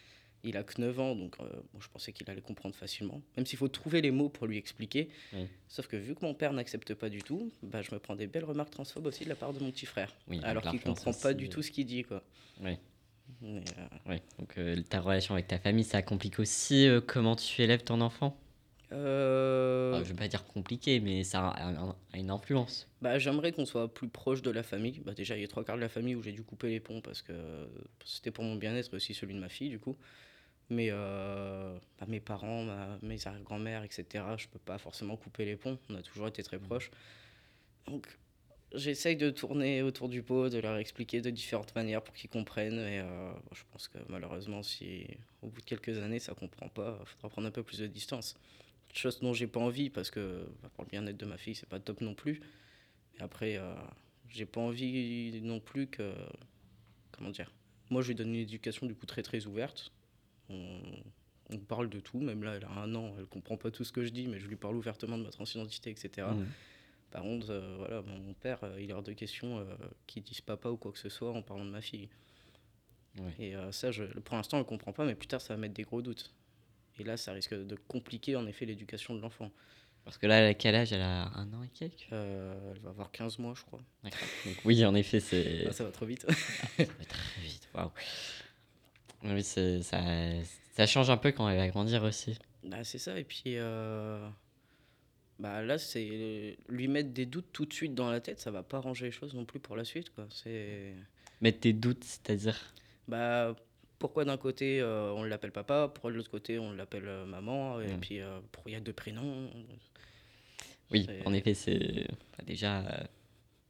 il 0.45 0.57
a 0.57 0.63
que 0.63 0.81
9 0.81 0.99
ans, 1.01 1.15
donc 1.15 1.37
euh, 1.41 1.45
bon, 1.73 1.81
je 1.81 1.89
pensais 1.89 2.13
qu'il 2.13 2.29
allait 2.31 2.41
comprendre 2.41 2.75
facilement, 2.75 3.21
même 3.37 3.47
s'il 3.47 3.59
faut 3.59 3.69
trouver 3.69 4.01
les 4.01 4.11
mots 4.11 4.29
pour 4.29 4.47
lui 4.47 4.57
expliquer. 4.57 5.09
Oui. 5.33 5.47
Sauf 5.69 5.87
que 5.87 5.97
vu 5.97 6.15
que 6.15 6.25
mon 6.25 6.35
père 6.35 6.53
n'accepte 6.53 6.95
pas 6.95 7.09
du 7.09 7.23
tout, 7.23 7.53
bah, 7.63 7.83
je 7.83 7.95
me 7.95 7.99
prends 8.01 8.17
des 8.17 8.27
belles 8.27 8.45
remarques 8.45 8.71
transphobes 8.71 9.07
aussi 9.07 9.25
de 9.25 9.29
la 9.29 9.35
part 9.37 9.53
de 9.53 9.61
mon 9.61 9.71
petit 9.71 9.87
frère, 9.87 10.15
Oui, 10.29 10.41
alors 10.43 10.63
qu'il 10.63 10.81
comprend 10.81 11.13
pas 11.13 11.35
du 11.35 11.47
euh, 11.47 11.49
tout 11.49 11.63
ce 11.63 11.71
qu'il 11.71 11.87
dit. 11.87 12.03
Quoi. 12.05 12.23
Oui. 12.63 12.77
Mais, 13.43 13.63
euh, 13.79 14.11
Ouais. 14.11 14.23
Donc 14.39 14.57
euh, 14.59 14.81
ta 14.89 15.01
relation 15.01 15.35
avec 15.35 15.47
ta 15.49 15.59
famille, 15.59 15.85
ça 15.85 16.03
complique 16.03 16.39
aussi 16.39 16.89
comment 17.07 17.37
tu 17.37 17.63
élèves 17.63 17.85
ton 17.85 18.01
enfant? 18.01 18.37
euh, 18.93 20.03
je 20.03 20.09
veux 20.11 20.17
pas 20.17 20.29
dire 20.29 20.45
compliqué, 20.45 21.01
mais 21.01 21.23
ça 21.23 21.49
a 21.49 22.19
une 22.19 22.31
influence. 22.31 22.89
Bah, 23.03 23.19
j'aimerais 23.19 23.53
qu'on 23.53 23.67
soit 23.67 23.93
plus 23.93 24.09
proche 24.09 24.43
de 24.43 24.51
la 24.51 24.63
famille. 24.63 25.01
Bah, 25.05 25.15
déjà, 25.15 25.37
il 25.37 25.43
y 25.43 25.45
a 25.45 25.49
trois 25.49 25.65
quarts 25.65 25.77
de 25.77 25.81
la 25.81 25.89
famille 25.89 26.15
où 26.15 26.23
j'ai 26.23 26.33
dû 26.33 26.43
couper 26.43 26.71
les 26.71 26.81
ponts 26.81 27.01
parce 27.01 27.23
que 27.23 27.33
c'était 28.05 28.31
pour 28.31 28.45
mon 28.45 28.57
bien-être 28.57 28.93
et 28.93 28.97
aussi 28.97 29.15
celui 29.15 29.35
de 29.35 29.39
ma 29.39 29.49
fille, 29.49 29.69
du 29.69 29.79
coup. 29.79 29.97
Mais 30.71 30.89
euh, 30.91 31.79
bah, 31.99 32.07
mes 32.09 32.21
parents, 32.21 32.63
ma- 32.65 32.99
mes 33.03 33.27
arrière-grand-mères, 33.27 33.85
etc., 33.85 34.37
je 34.37 34.49
peux 34.49 34.59
pas 34.61 34.79
forcément 34.79 35.17
couper 35.17 35.45
les 35.45 35.57
ponts. 35.57 35.79
On 35.91 35.97
a 35.97 36.03
toujours 36.03 36.29
été 36.29 36.43
très 36.43 36.59
proches. 36.59 36.91
Donc, 37.87 38.19
j'essaye 38.75 39.17
de 39.17 39.31
tourner 39.31 39.83
autour 39.83 40.09
du 40.09 40.23
pot, 40.23 40.49
de 40.49 40.59
leur 40.59 40.77
expliquer 40.79 41.21
de 41.21 41.31
différentes 41.31 41.75
manières 41.75 42.03
pour 42.03 42.15
qu'ils 42.15 42.31
comprennent. 42.31 42.79
Et 42.81 43.01
euh, 43.01 43.33
je 43.53 43.63
pense 43.73 43.89
que 43.89 43.99
malheureusement, 44.09 44.63
si 44.63 45.07
au 45.43 45.49
bout 45.49 45.61
de 45.61 45.67
quelques 45.67 45.99
années 45.99 46.21
ça 46.21 46.35
comprend 46.35 46.69
pas, 46.69 46.99
il 47.03 47.07
faudra 47.07 47.29
prendre 47.31 47.49
un 47.49 47.51
peu 47.53 47.63
plus 47.63 47.79
de 47.81 47.87
distance. 47.87 48.37
Chose 48.95 49.21
dont 49.21 49.35
j'ai 49.35 49.49
pas 49.49 49.61
envie 49.61 49.91
parce 49.91 50.11
que 50.11 50.47
bah, 50.63 50.71
pour 50.75 50.85
le 50.85 50.91
bien-être 50.91 51.17
de 51.19 51.27
ma 51.27 51.39
fille, 51.39 51.55
c'est 51.57 51.69
pas 51.69 51.81
top 51.81 52.01
non 52.03 52.15
plus. 52.15 52.41
Et 53.19 53.23
après, 53.23 53.57
euh, 53.59 53.75
j'ai 54.29 54.47
pas 54.47 54.61
envie 54.63 55.41
non 55.43 55.61
plus 55.61 55.89
que. 55.89 56.15
Comment 57.13 57.31
dire 57.31 57.53
Moi, 57.91 58.03
je 58.03 58.09
lui 58.09 58.15
donne 58.15 58.31
une 58.35 58.41
éducation 58.41 58.87
du 58.87 58.95
coup 58.95 59.07
très 59.07 59.23
très 59.23 59.47
ouverte. 59.47 59.93
On, 60.51 60.81
on 61.53 61.59
parle 61.59 61.89
de 61.89 62.01
tout, 62.01 62.21
même 62.21 62.43
là, 62.45 62.55
elle 62.57 62.65
a 62.65 62.71
un 62.71 62.95
an, 62.95 63.15
elle 63.19 63.27
comprend 63.27 63.57
pas 63.57 63.71
tout 63.71 63.85
ce 63.85 63.93
que 63.93 64.05
je 64.05 64.11
dis, 64.11 64.27
mais 64.27 64.39
je 64.39 64.47
lui 64.47 64.57
parle 64.57 64.77
ouvertement 64.77 65.19
de 65.19 65.25
ma 65.25 65.31
transidentité, 65.31 65.91
etc. 65.91 66.29
Mhm. 66.31 66.47
Par 67.11 67.23
contre, 67.23 67.51
euh, 67.51 67.75
voilà, 67.79 68.03
mon, 68.03 68.19
mon 68.21 68.35
père, 68.35 68.59
euh, 68.63 68.81
il 68.81 68.91
est 68.91 68.93
hors 68.93 69.03
de 69.03 69.13
question 69.13 69.59
euh, 69.59 69.65
qu'il 70.07 70.23
dise 70.23 70.41
papa 70.41 70.69
ou 70.69 70.77
quoi 70.77 70.93
que 70.93 70.99
ce 70.99 71.09
soit 71.09 71.33
en 71.33 71.43
parlant 71.43 71.65
de 71.65 71.71
ma 71.71 71.81
fille. 71.81 72.09
Et 73.41 73.57
euh, 73.57 73.73
ça, 73.73 73.91
je, 73.91 74.05
pour 74.05 74.37
l'instant, 74.37 74.57
elle 74.59 74.63
ne 74.63 74.69
comprend 74.69 74.93
pas, 74.93 75.05
mais 75.05 75.17
plus 75.17 75.27
tard, 75.27 75.41
ça 75.41 75.55
va 75.55 75.61
mettre 75.61 75.75
des 75.75 75.83
gros 75.83 76.01
doutes. 76.01 76.33
Et 76.99 77.05
là, 77.05 77.17
ça 77.17 77.33
risque 77.33 77.55
de 77.55 77.77
compliquer 77.89 78.37
en 78.37 78.47
effet 78.47 78.67
l'éducation 78.67 79.15
de 79.15 79.21
l'enfant. 79.21 79.51
Parce 80.05 80.17
que 80.17 80.27
là, 80.27 80.47
à 80.47 80.55
quel 80.55 80.75
âge? 80.77 80.93
Elle 80.93 81.03
a 81.03 81.29
un 81.37 81.53
an 81.53 81.63
et 81.63 81.69
quelques? 81.69 82.07
Elle 82.11 82.79
va 82.83 82.91
avoir 82.91 83.11
15 83.11 83.39
mois, 83.39 83.55
je 83.57 83.63
crois. 83.63 83.81
Donc 84.05 84.57
oui, 84.65 84.85
en 84.85 84.95
effet, 84.95 85.19
c'est... 85.21 85.67
Ah, 85.67 85.73
ça 85.73 85.85
va 85.85 85.91
trop 85.91 86.07
vite. 86.07 86.25
Ça 86.77 86.85
va 86.85 87.05
très 87.05 87.43
vite, 87.43 87.69
waouh. 87.75 87.91
Oui, 89.25 89.43
c'est, 89.43 89.83
ça, 89.83 90.01
ça 90.73 90.87
change 90.87 91.11
un 91.11 91.17
peu 91.17 91.33
quand 91.33 91.49
elle 91.49 91.59
va 91.59 91.69
grandir 91.69 92.03
aussi. 92.05 92.39
Bah, 92.65 92.85
c'est 92.85 92.99
ça, 92.99 93.19
et 93.19 93.25
puis 93.25 93.57
euh, 93.57 94.27
bah, 95.39 95.63
là, 95.63 95.79
c'est 95.79 96.59
lui 96.69 96.89
mettre 96.89 97.11
des 97.11 97.27
doutes 97.27 97.53
tout 97.53 97.65
de 97.65 97.73
suite 97.73 97.95
dans 97.95 98.11
la 98.11 98.21
tête, 98.21 98.41
ça 98.41 98.51
va 98.51 98.63
pas 98.63 98.79
ranger 98.81 99.07
les 99.07 99.13
choses 99.13 99.35
non 99.35 99.45
plus 99.45 99.59
pour 99.59 99.77
la 99.77 99.85
suite. 99.85 100.11
Quoi. 100.11 100.27
Mettre 101.41 101.61
tes 101.61 101.73
doutes, 101.73 102.05
c'est-à-dire? 102.05 102.59
Bah, 103.09 103.57
pourquoi 103.99 104.25
d'un 104.25 104.37
côté 104.37 104.81
euh, 104.81 105.13
on 105.13 105.25
l'appelle 105.25 105.53
papa, 105.53 105.91
pourquoi 105.93 106.11
de 106.11 106.17
l'autre 106.17 106.31
côté 106.31 106.59
on 106.59 106.73
l'appelle 106.73 107.07
euh, 107.07 107.25
maman, 107.27 107.81
et 107.81 107.97
puis 108.01 108.21
euh, 108.21 108.39
pourquoi 108.53 108.71
il 108.71 108.75
y 108.75 108.77
a 108.77 108.81
deux 108.81 108.93
prénoms 108.93 109.51
Oui, 110.91 111.07
en 111.25 111.33
effet, 111.33 111.55
c'est... 111.55 112.07
enfin, 112.33 112.43
déjà, 112.47 112.85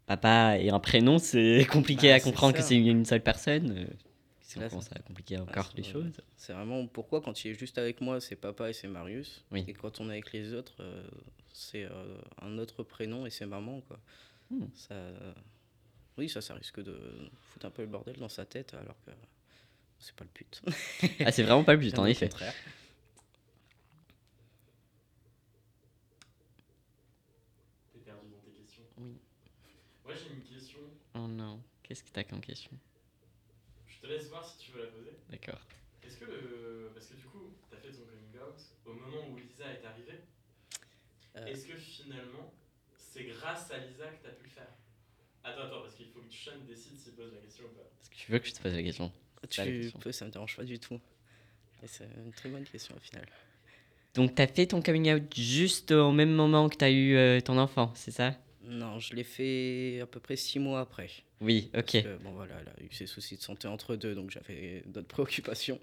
papa 0.06 0.58
et 0.58 0.70
un 0.70 0.80
prénom, 0.80 1.18
c'est 1.18 1.66
compliqué 1.70 2.08
Bah, 2.08 2.14
à 2.14 2.20
comprendre 2.20 2.56
que 2.56 2.62
c'est 2.62 2.76
une 2.76 3.04
seule 3.04 3.22
personne. 3.22 3.86
On 4.58 4.62
Là, 4.62 4.68
commence 4.68 4.90
à 4.92 4.98
compliquer 5.00 5.36
Bah, 5.36 5.42
encore 5.48 5.66
c'est- 5.70 5.76
les 5.76 5.82
choses. 5.84 6.12
C'est 6.36 6.52
vraiment 6.52 6.86
pourquoi 6.86 7.20
quand 7.20 7.44
il 7.44 7.50
est 7.52 7.54
juste 7.54 7.78
avec 7.78 8.00
moi, 8.00 8.20
c'est 8.20 8.36
papa 8.36 8.70
et 8.70 8.72
c'est 8.72 8.88
Marius. 8.88 9.44
Oui. 9.50 9.64
Et 9.68 9.72
quand 9.72 10.00
on 10.00 10.08
est 10.08 10.12
avec 10.14 10.32
les 10.32 10.54
autres, 10.54 10.76
euh, 10.80 11.06
c'est 11.52 11.84
euh, 11.84 12.18
un 12.42 12.58
autre 12.58 12.82
prénom 12.82 13.26
et 13.26 13.30
c'est 13.30 13.46
maman. 13.46 13.80
Quoi. 13.82 13.98
Hmm. 14.50 14.66
Ça, 14.74 14.94
oui, 16.18 16.28
ça, 16.28 16.40
ça 16.40 16.54
risque 16.54 16.80
de 16.82 16.98
foutre 17.52 17.66
un 17.66 17.70
peu 17.70 17.82
le 17.82 17.88
bordel 17.88 18.16
dans 18.16 18.28
sa 18.28 18.44
tête 18.44 18.74
alors 18.74 18.96
que 19.06 19.10
c'est 19.98 20.14
pas 20.14 20.24
le 20.24 20.30
but. 20.34 20.62
Ah, 21.26 21.32
c'est 21.32 21.42
vraiment 21.42 21.64
pas 21.64 21.72
le 21.74 21.78
but, 21.80 21.98
en 21.98 22.06
effet. 22.06 22.28
contraire. 22.28 22.54
T'es 27.92 27.98
perdu 28.00 28.28
dans 28.30 28.38
tes 28.38 28.50
questions 28.60 28.82
Oui. 28.98 29.14
Moi 30.04 30.14
j'ai 30.14 30.34
une 30.34 30.42
question. 30.42 30.80
Oh 31.14 31.26
non, 31.26 31.60
qu'est-ce 31.82 32.02
que 32.04 32.10
t'as 32.10 32.24
comme 32.24 32.40
question? 32.40 32.72
Je 34.02 34.06
te 34.08 34.12
laisse 34.12 34.28
voir 34.28 34.44
si 34.46 34.64
tu 34.64 34.72
veux 34.72 34.80
la 34.84 34.90
poser. 34.90 35.10
D'accord. 35.28 35.60
Est-ce 36.02 36.16
que 36.16 36.24
le. 36.24 36.90
Parce 36.94 37.06
que 37.06 37.14
du 37.14 37.24
coup, 37.24 37.52
t'as 37.70 37.76
fait 37.76 37.92
ton 37.92 38.04
coming 38.04 38.40
out 38.42 38.56
au 38.86 38.92
moment 38.94 39.28
où 39.30 39.36
Lisa 39.36 39.64
est 39.70 39.84
arrivée. 39.84 40.20
Euh. 41.36 41.46
Est-ce 41.46 41.66
que 41.66 41.76
finalement, 41.76 42.52
c'est 42.96 43.24
grâce 43.24 43.70
à 43.70 43.78
Lisa 43.78 44.06
que 44.06 44.22
t'as 44.22 44.30
pu 44.32 44.44
le 44.44 44.50
faire? 44.50 44.68
Attends, 45.44 45.62
attends, 45.64 45.82
parce 45.82 45.94
qu'il 45.94 46.06
faut 46.08 46.20
que 46.20 46.32
Sean 46.32 46.58
décide 46.66 46.96
s'il 46.98 47.12
pose 47.12 47.32
la 47.32 47.40
question 47.40 47.64
ou 47.64 47.68
pas. 47.68 47.90
Est-ce 48.00 48.10
que 48.10 48.14
tu 48.16 48.32
veux 48.32 48.38
que 48.38 48.46
je 48.46 48.52
te 48.54 48.60
pose 48.62 48.74
la 48.74 48.82
question? 48.82 49.08
Pas 49.40 49.48
la 49.58 49.64
Tu 49.64 49.80
question. 49.80 49.98
peux, 50.00 50.12
ça 50.12 50.24
me 50.26 50.30
dérange 50.30 50.56
pas 50.56 50.64
du 50.64 50.78
tout. 50.78 51.00
Et 51.82 51.86
c'est 51.86 52.08
une 52.16 52.32
très 52.32 52.48
bonne 52.48 52.64
question 52.64 52.94
au 52.96 53.00
final. 53.00 53.26
Donc, 54.14 54.34
t'as 54.34 54.46
fait 54.46 54.66
ton 54.66 54.82
coming 54.82 55.12
out 55.12 55.34
juste 55.34 55.92
au 55.92 56.10
même 56.12 56.32
moment 56.32 56.68
que 56.68 56.76
t'as 56.76 56.90
eu 56.90 57.16
euh, 57.16 57.40
ton 57.40 57.56
enfant, 57.58 57.92
c'est 57.94 58.10
ça? 58.10 58.34
Non, 58.70 59.00
je 59.00 59.14
l'ai 59.14 59.24
fait 59.24 60.00
à 60.00 60.06
peu 60.06 60.20
près 60.20 60.36
six 60.36 60.60
mois 60.60 60.80
après. 60.80 61.10
Oui, 61.40 61.70
ok. 61.76 62.02
Que, 62.02 62.16
bon 62.18 62.30
voilà, 62.30 62.54
elle 62.60 62.68
a 62.68 62.86
eu 62.86 62.94
ses 62.94 63.06
soucis 63.06 63.36
de 63.36 63.42
santé 63.42 63.66
entre 63.66 63.96
deux, 63.96 64.14
donc 64.14 64.30
j'avais 64.30 64.84
d'autres 64.86 65.08
préoccupations. 65.08 65.80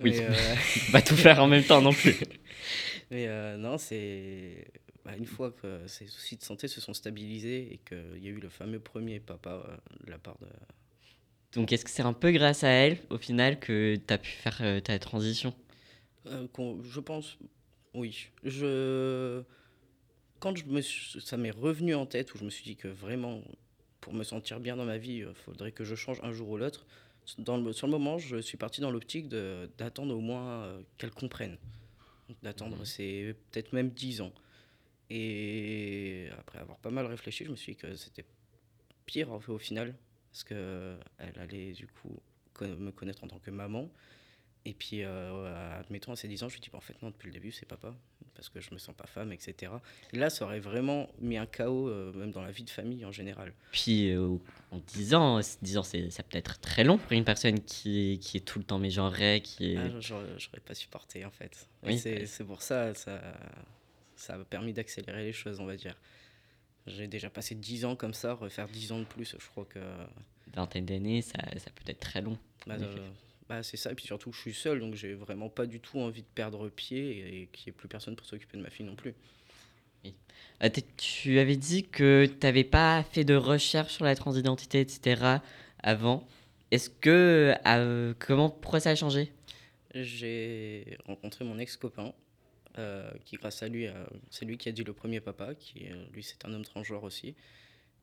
Oui. 0.00 0.10
Mais, 0.10 0.26
euh, 0.28 0.54
Pas 0.92 1.00
tout 1.00 1.16
faire 1.16 1.42
en 1.42 1.46
même 1.46 1.64
temps 1.64 1.80
non 1.80 1.92
plus. 1.92 2.16
mais, 3.10 3.26
euh, 3.28 3.56
non, 3.56 3.78
c'est 3.78 4.66
bah, 5.06 5.12
une 5.16 5.24
fois 5.24 5.52
que 5.52 5.86
ces 5.86 6.06
soucis 6.06 6.36
de 6.36 6.42
santé 6.42 6.68
se 6.68 6.82
sont 6.82 6.92
stabilisés 6.92 7.72
et 7.72 7.78
qu'il 7.78 8.22
y 8.22 8.28
a 8.28 8.30
eu 8.30 8.40
le 8.40 8.50
fameux 8.50 8.78
premier 8.78 9.20
papa 9.20 9.64
euh, 9.66 10.04
de 10.04 10.10
la 10.10 10.18
part 10.18 10.36
de. 10.40 10.46
Donc, 11.54 11.72
est-ce 11.72 11.84
que 11.84 11.90
c'est 11.90 12.02
un 12.02 12.12
peu 12.12 12.30
grâce 12.30 12.62
à 12.62 12.68
elle, 12.68 12.98
au 13.08 13.16
final, 13.16 13.58
que 13.58 13.96
t'as 14.06 14.18
pu 14.18 14.30
faire 14.30 14.82
ta 14.82 14.98
transition? 14.98 15.54
Je 16.26 17.00
pense, 17.00 17.38
oui. 17.94 18.28
Je 18.44 19.42
quand 20.40 20.56
je 20.56 20.64
me 20.66 20.80
suis- 20.80 21.20
ça 21.20 21.36
m'est 21.36 21.50
revenu 21.50 21.94
en 21.94 22.06
tête 22.06 22.34
où 22.34 22.38
je 22.38 22.44
me 22.44 22.50
suis 22.50 22.64
dit 22.64 22.76
que 22.76 22.88
vraiment 22.88 23.42
pour 24.00 24.12
me 24.14 24.22
sentir 24.24 24.60
bien 24.60 24.76
dans 24.76 24.84
ma 24.84 24.98
vie, 24.98 25.24
il 25.26 25.34
faudrait 25.34 25.72
que 25.72 25.84
je 25.84 25.94
change 25.94 26.20
un 26.22 26.32
jour 26.32 26.48
ou 26.50 26.56
l'autre. 26.56 26.86
Dans 27.38 27.56
le, 27.58 27.72
sur 27.72 27.86
le 27.86 27.90
moment, 27.90 28.18
je 28.18 28.38
suis 28.38 28.56
parti 28.56 28.80
dans 28.80 28.90
l'optique 28.90 29.28
d'attendre 29.28 30.14
au 30.14 30.20
moins 30.20 30.62
euh, 30.62 30.80
qu'elle 30.96 31.10
comprenne. 31.10 31.58
D'attendre, 32.42 32.76
Mhm. 32.78 32.84
c'est 32.84 33.36
peut-être 33.50 33.72
même 33.72 33.90
10 33.90 34.20
ans. 34.20 34.32
Et 35.10 36.28
après 36.38 36.58
avoir 36.58 36.78
pas 36.78 36.90
mal 36.90 37.06
réfléchi, 37.06 37.44
je 37.44 37.50
me 37.50 37.56
suis 37.56 37.72
dit 37.72 37.78
que 37.78 37.94
c'était 37.96 38.24
pire 39.06 39.32
en 39.32 39.40
fait, 39.40 39.52
au 39.52 39.58
final. 39.58 39.94
Parce 40.30 40.44
qu'elle 40.44 40.98
allait 41.38 41.72
du 41.72 41.86
coup 41.86 42.20
co- 42.52 42.66
me 42.66 42.90
connaître 42.92 43.24
en 43.24 43.28
tant 43.28 43.38
que 43.38 43.50
maman. 43.50 43.90
Et 44.64 44.74
puis, 44.74 45.02
euh, 45.02 45.80
admettons, 45.80 46.12
à 46.12 46.16
ses 46.16 46.28
10 46.28 46.42
ans, 46.42 46.48
je 46.48 46.54
lui 46.54 46.60
dis, 46.60 46.68
bah, 46.70 46.78
en 46.78 46.82
fait, 46.82 47.00
non, 47.02 47.08
depuis 47.10 47.26
le 47.26 47.32
début, 47.32 47.52
c'est 47.52 47.66
papa, 47.66 47.94
parce 48.34 48.48
que 48.48 48.60
je 48.60 48.72
me 48.72 48.78
sens 48.78 48.94
pas 48.94 49.06
femme, 49.06 49.32
etc. 49.32 49.72
Et 50.12 50.18
là, 50.18 50.30
ça 50.30 50.44
aurait 50.44 50.60
vraiment 50.60 51.08
mis 51.20 51.36
un 51.36 51.46
chaos, 51.46 51.88
euh, 51.88 52.12
même 52.12 52.32
dans 52.32 52.42
la 52.42 52.50
vie 52.50 52.64
de 52.64 52.70
famille 52.70 53.04
en 53.04 53.12
général. 53.12 53.54
Puis, 53.72 54.10
euh, 54.10 54.36
en 54.70 54.78
10 54.78 55.14
ans, 55.14 55.40
10 55.62 55.78
ans, 55.78 55.82
c'est, 55.82 56.10
ça 56.10 56.22
peut 56.22 56.36
être 56.36 56.60
très 56.60 56.84
long 56.84 56.98
pour 56.98 57.12
une 57.12 57.24
personne 57.24 57.60
qui, 57.60 58.18
qui 58.20 58.36
est 58.36 58.40
tout 58.40 58.58
le 58.58 58.64
temps 58.64 58.78
mégenrée, 58.78 59.40
qui 59.42 59.72
est... 59.72 59.76
Ah, 59.78 60.00
j'aurais 60.00 60.60
pas 60.64 60.74
supporté, 60.74 61.24
en 61.24 61.30
fait. 61.30 61.68
Oui, 61.84 61.98
c'est 61.98 62.44
pour 62.44 62.62
ça, 62.62 62.94
ça, 62.94 63.20
ça 64.16 64.34
a 64.34 64.38
permis 64.44 64.72
d'accélérer 64.72 65.24
les 65.24 65.32
choses, 65.32 65.60
on 65.60 65.66
va 65.66 65.76
dire. 65.76 65.96
J'ai 66.86 67.06
déjà 67.06 67.30
passé 67.30 67.54
10 67.54 67.84
ans 67.84 67.96
comme 67.96 68.14
ça, 68.14 68.34
refaire 68.34 68.68
10 68.68 68.92
ans 68.92 68.98
de 68.98 69.04
plus, 69.04 69.36
je 69.38 69.46
crois 69.48 69.64
que. 69.64 69.78
vingtaine 70.54 70.86
d'années, 70.86 71.22
ça, 71.22 71.38
ça 71.58 71.70
peut 71.70 71.90
être 71.90 72.00
très 72.00 72.22
long. 72.22 72.38
Bah, 72.66 72.76
euh. 72.78 73.10
Bah, 73.48 73.62
c'est 73.62 73.76
ça, 73.76 73.92
et 73.92 73.94
puis 73.94 74.04
surtout, 74.04 74.32
je 74.32 74.40
suis 74.40 74.54
seul, 74.54 74.80
donc 74.80 74.94
j'ai 74.94 75.14
vraiment 75.14 75.48
pas 75.48 75.66
du 75.66 75.80
tout 75.80 75.98
envie 75.98 76.22
de 76.22 76.28
perdre 76.34 76.68
pied 76.68 77.42
et 77.42 77.46
qu'il 77.52 77.66
n'y 77.66 77.70
ait 77.70 77.78
plus 77.78 77.88
personne 77.88 78.14
pour 78.14 78.26
s'occuper 78.26 78.58
de 78.58 78.62
ma 78.62 78.70
fille 78.70 78.86
non 78.86 78.96
plus. 78.96 79.14
Ah, 80.60 80.70
tu 80.70 81.38
avais 81.38 81.56
dit 81.56 81.84
que 81.84 82.26
tu 82.26 82.46
n'avais 82.46 82.64
pas 82.64 83.04
fait 83.04 83.24
de 83.24 83.34
recherche 83.34 83.94
sur 83.94 84.04
la 84.04 84.16
transidentité, 84.16 84.80
etc. 84.80 85.38
avant. 85.82 86.26
Est-ce 86.70 86.90
que. 86.90 87.54
euh, 87.66 88.14
comment, 88.18 88.50
pourquoi 88.50 88.80
ça 88.80 88.90
a 88.90 88.94
changé? 88.94 89.32
J'ai 89.94 90.98
rencontré 91.06 91.44
mon 91.44 91.58
ex-copain, 91.58 92.12
euh, 92.76 93.10
qui 93.24 93.36
grâce 93.36 93.62
à 93.62 93.68
lui, 93.68 93.86
euh, 93.86 93.92
c'est 94.30 94.44
lui 94.44 94.58
qui 94.58 94.68
a 94.68 94.72
dit 94.72 94.84
le 94.84 94.92
premier 94.92 95.20
papa, 95.20 95.54
qui 95.54 95.86
lui 96.12 96.22
c'est 96.22 96.44
un 96.44 96.52
homme 96.52 96.64
transgenre 96.64 97.04
aussi. 97.04 97.34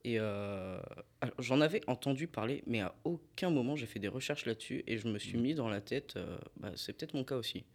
Et 0.06 0.20
euh, 0.20 0.78
j'en 1.40 1.62
avais 1.62 1.82
entendu 1.88 2.28
parler, 2.28 2.64
mais 2.68 2.82
à 2.82 2.94
aucun 3.06 3.50
moment 3.50 3.76
j'ai 3.76 3.88
fait 3.88 3.98
des 4.00 4.08
recherches 4.08 4.46
là-dessus 4.46 4.84
et 4.86 5.00
je 5.00 5.08
me 5.08 5.18
suis 5.18 5.40
mis 5.40 5.56
dans 5.56 5.68
la 5.68 5.82
tête, 5.82 6.16
euh, 6.16 6.38
bah, 6.58 6.72
c'est 6.76 6.94
peut-être 6.94 7.16
mon 7.16 7.24
cas 7.24 7.38
aussi. 7.38 7.66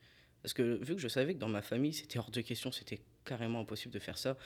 Parce 0.43 0.55
que 0.55 0.79
vu 0.85 0.95
que 0.95 1.01
je 1.01 1.09
savais 1.09 1.35
que 1.35 1.41
dans 1.41 1.49
ma 1.49 1.63
famille 1.63 1.93
c'était 1.93 2.21
hors 2.21 2.31
de 2.31 2.41
question, 2.41 2.71
c'était 2.71 3.01
carrément 3.25 3.61
impossible 3.61 3.93
de 3.93 3.99
faire 3.99 4.17
ça, 4.17 4.37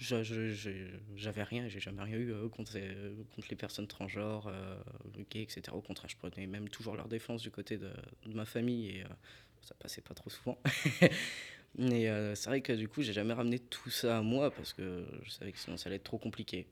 je- 0.00 0.92
j'avais 1.16 1.42
rien, 1.42 1.68
j'ai 1.68 1.80
jamais 1.80 2.02
rien 2.02 2.16
eu 2.16 2.32
euh, 2.32 2.48
contre, 2.48 2.72
contre 3.34 3.48
les 3.50 3.56
personnes 3.56 3.86
transgenres, 3.86 4.48
euh, 4.48 4.76
gays, 5.30 5.42
etc. 5.42 5.76
Au 5.76 5.80
contraire, 5.80 6.10
je 6.10 6.16
prenais 6.16 6.46
même 6.46 6.68
toujours 6.68 6.96
leur 6.96 7.08
défense 7.08 7.42
du 7.42 7.50
côté 7.50 7.76
de, 7.78 7.90
de 8.26 8.34
ma 8.34 8.44
famille 8.44 8.88
et 8.98 9.02
euh, 9.04 9.08
ça 9.62 9.74
passait 9.78 10.00
pas 10.02 10.14
trop 10.14 10.30
souvent. 10.30 10.58
Mais 11.78 12.08
euh, 12.08 12.34
c'est 12.34 12.50
vrai 12.50 12.60
que 12.60 12.72
du 12.72 12.88
coup, 12.88 13.02
j'ai 13.02 13.12
jamais 13.12 13.32
ramené 13.32 13.58
tout 13.58 13.90
ça 13.90 14.18
à 14.18 14.22
moi 14.22 14.50
parce 14.50 14.72
que 14.72 15.04
je 15.24 15.30
savais 15.30 15.52
que 15.52 15.58
sinon 15.58 15.76
ça 15.76 15.88
allait 15.88 15.96
être 15.96 16.04
trop 16.04 16.18
compliqué. 16.18 16.66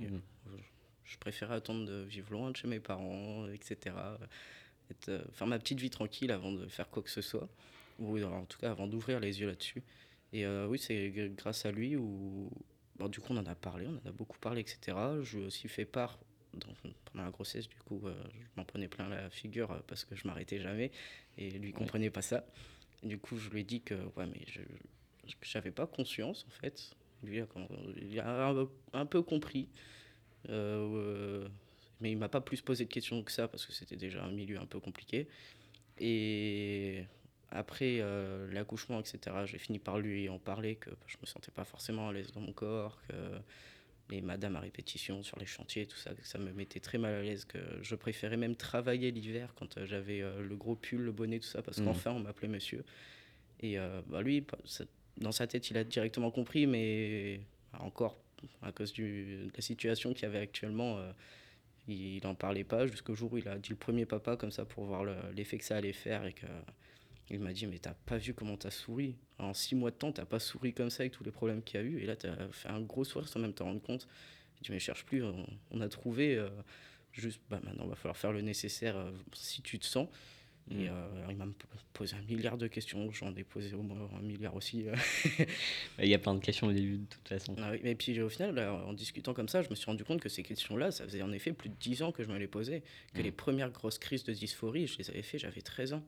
Et, 0.00 0.04
Mhm. 0.04 0.20
euh, 0.48 0.56
je 1.04 1.18
préférais 1.18 1.56
attendre 1.56 1.84
de 1.86 2.02
vivre 2.04 2.30
loin 2.32 2.50
de 2.50 2.56
chez 2.56 2.68
mes 2.68 2.80
parents, 2.80 3.48
etc. 3.48 4.18
Être, 4.90 5.08
euh, 5.08 5.24
faire 5.32 5.46
ma 5.46 5.58
petite 5.58 5.80
vie 5.80 5.90
tranquille 5.90 6.30
avant 6.30 6.52
de 6.52 6.66
faire 6.68 6.88
quoi 6.90 7.02
que 7.02 7.10
ce 7.10 7.22
soit, 7.22 7.48
ou 7.98 8.20
en 8.22 8.44
tout 8.46 8.58
cas 8.58 8.70
avant 8.70 8.86
d'ouvrir 8.86 9.18
les 9.20 9.40
yeux 9.40 9.48
là-dessus. 9.48 9.82
Et 10.32 10.46
euh, 10.46 10.66
oui, 10.68 10.78
c'est 10.78 11.10
grâce 11.36 11.66
à 11.66 11.72
lui 11.72 11.96
où, 11.96 12.50
bon, 12.96 13.08
du 13.08 13.18
coup, 13.20 13.32
on 13.32 13.36
en 13.38 13.46
a 13.46 13.54
parlé, 13.56 13.86
on 13.88 13.96
en 13.96 14.08
a 14.08 14.12
beaucoup 14.12 14.38
parlé, 14.38 14.60
etc. 14.60 14.96
Je 15.22 15.36
lui 15.38 15.42
ai 15.42 15.46
aussi 15.46 15.66
fait 15.66 15.84
part 15.84 16.18
dans- 16.54 16.72
pendant 17.06 17.24
la 17.24 17.30
grossesse, 17.30 17.68
du 17.68 17.76
coup, 17.78 18.00
euh, 18.06 18.14
je 18.32 18.46
m'en 18.56 18.64
prenais 18.64 18.86
plein 18.88 19.08
la 19.08 19.28
figure 19.30 19.82
parce 19.88 20.04
que 20.04 20.14
je 20.14 20.26
m'arrêtais 20.28 20.60
jamais 20.60 20.92
et 21.36 21.50
lui 21.50 21.72
comprenait 21.72 22.10
pas 22.10 22.22
ça. 22.22 22.44
Du 23.02 23.18
coup, 23.18 23.36
je 23.36 23.48
lui 23.50 23.60
ai 23.60 23.64
dit 23.64 23.80
que 23.80 23.94
ouais, 24.16 24.26
mais 24.26 24.44
je 24.46 24.60
que 25.36 25.46
j'avais 25.46 25.70
pas 25.70 25.86
conscience 25.86 26.46
en 26.48 26.50
fait. 26.60 26.90
Lui, 27.22 27.42
il 28.00 28.18
a 28.20 28.54
un, 28.94 29.06
peu 29.06 29.22
compris, 29.22 29.68
Euh, 30.48 31.46
mais 32.00 32.10
il 32.12 32.16
m'a 32.16 32.30
pas 32.30 32.40
plus 32.40 32.62
posé 32.62 32.86
de 32.86 32.90
questions 32.90 33.22
que 33.22 33.30
ça 33.30 33.46
parce 33.46 33.66
que 33.66 33.72
c'était 33.72 33.96
déjà 33.96 34.24
un 34.24 34.30
milieu 34.30 34.58
un 34.58 34.66
peu 34.66 34.80
compliqué. 34.80 35.28
Et 35.98 37.04
après 37.50 37.98
euh, 38.00 38.50
l'accouchement, 38.52 39.00
etc., 39.00 39.44
j'ai 39.44 39.58
fini 39.58 39.78
par 39.78 39.98
lui 39.98 40.28
en 40.30 40.38
parler 40.38 40.76
que 40.76 40.90
je 41.06 41.18
me 41.20 41.26
sentais 41.26 41.50
pas 41.50 41.64
forcément 41.64 42.08
à 42.08 42.12
l'aise 42.12 42.32
dans 42.32 42.40
mon 42.40 42.54
corps, 42.54 42.98
que 43.08 43.14
les 44.10 44.20
madames 44.20 44.56
à 44.56 44.60
répétition 44.60 45.22
sur 45.22 45.38
les 45.38 45.46
chantiers, 45.46 45.86
tout 45.86 45.96
ça, 45.96 46.12
que 46.14 46.26
ça 46.26 46.38
me 46.38 46.52
mettait 46.52 46.80
très 46.80 46.98
mal 46.98 47.14
à 47.14 47.22
l'aise, 47.22 47.44
que 47.44 47.58
je 47.82 47.94
préférais 47.94 48.36
même 48.36 48.56
travailler 48.56 49.10
l'hiver 49.10 49.54
quand 49.56 49.78
euh, 49.78 49.86
j'avais 49.86 50.20
euh, 50.20 50.42
le 50.42 50.56
gros 50.56 50.74
pull, 50.76 51.00
le 51.00 51.12
bonnet, 51.12 51.38
tout 51.38 51.46
ça, 51.48 51.62
parce 51.62 51.78
Mhm. 51.78 51.84
qu'enfin 51.86 52.10
on 52.12 52.20
m'appelait 52.20 52.48
monsieur. 52.48 52.84
Et 53.60 53.78
euh, 53.78 54.00
bah, 54.06 54.22
lui, 54.22 54.44
dans 55.18 55.32
sa 55.32 55.46
tête, 55.46 55.70
il 55.70 55.76
a 55.76 55.84
directement 55.84 56.30
compris, 56.30 56.66
mais 56.66 57.40
encore 57.78 58.18
à 58.62 58.72
cause 58.72 58.92
du, 58.92 59.46
de 59.46 59.52
la 59.54 59.60
situation 59.62 60.12
qu'il 60.14 60.22
y 60.22 60.26
avait 60.26 60.38
actuellement, 60.38 60.98
euh, 60.98 61.12
il 61.88 62.20
n'en 62.24 62.34
parlait 62.34 62.64
pas 62.64 62.86
jusqu'au 62.86 63.14
jour 63.14 63.32
où 63.32 63.38
il 63.38 63.48
a 63.48 63.58
dit 63.58 63.70
le 63.70 63.76
premier 63.76 64.06
papa 64.06 64.36
comme 64.36 64.50
ça 64.50 64.64
pour 64.64 64.84
voir 64.84 65.04
le- 65.04 65.14
l'effet 65.36 65.58
que 65.58 65.64
ça 65.64 65.76
allait 65.76 65.92
faire 65.92 66.24
et 66.24 66.32
que 66.32 66.46
il 67.30 67.40
m'a 67.40 67.52
dit 67.52 67.66
mais 67.66 67.78
t'as 67.78 67.94
pas 67.94 68.16
vu 68.18 68.34
comment 68.34 68.56
t'as 68.56 68.70
souri? 68.70 69.16
En 69.38 69.54
six 69.54 69.74
mois 69.74 69.90
de 69.90 69.96
temps 69.96 70.12
t'as 70.12 70.24
pas 70.26 70.38
souri 70.40 70.72
comme 70.72 70.90
ça 70.90 71.02
avec 71.02 71.12
tous 71.12 71.24
les 71.24 71.30
problèmes 71.30 71.62
qu'il 71.62 71.80
y 71.80 71.82
a 71.82 71.86
eu 71.86 71.98
et 72.00 72.06
là 72.06 72.16
t'as 72.16 72.48
fait 72.52 72.68
un 72.68 72.80
gros 72.80 73.04
sourire 73.04 73.28
sans 73.28 73.40
même 73.40 73.52
t'en 73.52 73.66
rendre 73.66 73.80
compte 73.82 74.06
il 74.58 74.64
dit 74.64 74.72
mais 74.72 74.78
cherche 74.78 75.04
plus 75.04 75.22
on, 75.24 75.46
on 75.70 75.80
a 75.80 75.88
trouvé 75.88 76.36
euh, 76.36 76.48
juste 77.12 77.40
bah 77.48 77.60
maintenant 77.64 77.86
va 77.86 77.94
falloir 77.94 78.16
faire 78.16 78.32
le 78.32 78.40
nécessaire 78.42 78.96
euh, 78.96 79.10
si 79.34 79.62
tu 79.62 79.78
te 79.78 79.86
sens 79.86 80.08
et 80.70 80.74
Mm. 80.74 80.88
euh, 80.90 81.26
il 81.30 81.36
m'a 81.36 81.46
posé 81.94 82.14
un 82.14 82.22
milliard 82.22 82.56
de 82.58 82.68
questions 82.68 83.10
j'en 83.12 83.34
ai 83.34 83.42
posé 83.44 83.74
au 83.74 83.82
moins 83.82 84.08
un 84.16 84.20
milliard 84.22 84.54
aussi. 84.54 84.84
Il 85.98 86.08
y 86.08 86.14
a 86.14 86.18
plein 86.18 86.34
de 86.34 86.38
questions 86.40 86.68
au 86.68 86.72
début, 86.72 86.98
de 86.98 87.06
toute 87.06 87.26
façon. 87.28 87.56
Ah 87.58 87.70
oui, 87.72 87.80
mais 87.82 87.94
puis 87.96 88.20
au 88.20 88.28
final, 88.28 88.54
là, 88.54 88.72
en 88.74 88.92
discutant 88.92 89.34
comme 89.34 89.48
ça, 89.48 89.62
je 89.62 89.70
me 89.70 89.74
suis 89.74 89.86
rendu 89.86 90.04
compte 90.04 90.20
que 90.20 90.28
ces 90.28 90.42
questions-là, 90.44 90.90
ça 90.92 91.04
faisait 91.04 91.22
en 91.22 91.32
effet 91.32 91.52
plus 91.52 91.70
de 91.70 91.74
10 91.74 92.02
ans 92.02 92.12
que 92.12 92.22
je 92.22 92.28
me 92.28 92.38
les 92.38 92.46
posais. 92.46 92.82
Que 93.14 93.20
Mm. 93.20 93.24
les 93.24 93.32
premières 93.32 93.70
grosses 93.70 93.98
crises 93.98 94.22
de 94.22 94.32
dysphorie, 94.32 94.86
je 94.86 94.98
les 94.98 95.10
avais 95.10 95.22
fait, 95.22 95.38
j'avais 95.38 95.60
13 95.62 95.94
ans. 95.94 96.04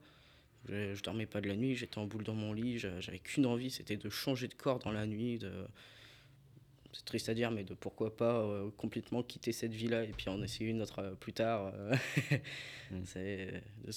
Je, 0.68 0.94
je 0.94 1.02
dormais 1.02 1.26
pas 1.26 1.40
de 1.40 1.48
la 1.48 1.56
nuit, 1.56 1.74
j'étais 1.74 1.98
en 1.98 2.06
boule 2.06 2.22
dans 2.24 2.34
mon 2.34 2.52
lit, 2.52 2.78
j'a- 2.78 3.00
j'avais 3.00 3.18
qu'une 3.18 3.46
envie, 3.46 3.70
c'était 3.70 3.96
de 3.96 4.08
changer 4.08 4.48
de 4.48 4.54
corps 4.54 4.78
dans 4.78 4.92
la 4.92 5.06
nuit, 5.06 5.38
de... 5.38 5.52
C'est 6.94 7.04
triste 7.06 7.28
à 7.30 7.34
dire, 7.34 7.50
mais 7.50 7.64
de 7.64 7.72
pourquoi 7.74 8.14
pas 8.16 8.42
euh, 8.42 8.70
complètement 8.76 9.22
quitter 9.22 9.52
cette 9.52 9.72
vie-là 9.72 10.04
et 10.04 10.12
puis 10.12 10.28
en 10.28 10.42
essayer 10.42 10.68
une 10.68 10.82
autre 10.82 10.98
euh, 11.00 11.14
plus 11.14 11.32
tard. 11.32 11.72
euh. 11.74 11.96
Mm. 12.90 13.02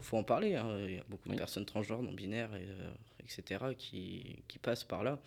Faut 0.00 0.18
en 0.18 0.22
parler. 0.24 0.54
hein. 0.54 0.78
Il 0.86 0.94
y 0.94 0.98
a 0.98 1.04
beaucoup 1.08 1.28
Oui. 1.28 1.34
de 1.34 1.38
personnes 1.38 1.64
transgenres, 1.64 2.02
non 2.02 2.12
binaires, 2.12 2.54
et, 2.54 2.66
euh, 2.68 2.90
etc., 3.20 3.64
qui, 3.76 4.42
qui 4.46 4.58
passent 4.58 4.84
par 4.84 5.02
là. 5.02 5.18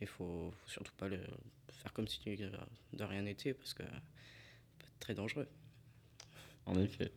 Il 0.00 0.06
faut, 0.06 0.52
faut 0.52 0.68
surtout 0.68 0.92
pas 0.98 1.08
le 1.08 1.18
faire 1.72 1.92
comme 1.92 2.08
si 2.08 2.20
de 2.36 3.04
rien 3.04 3.22
n'était 3.22 3.54
parce 3.54 3.72
que 3.72 3.82
ça 3.84 3.88
peut 4.78 4.86
être 4.86 4.98
très 4.98 5.14
dangereux. 5.14 5.46
En 6.66 6.78
effet. 6.78 7.12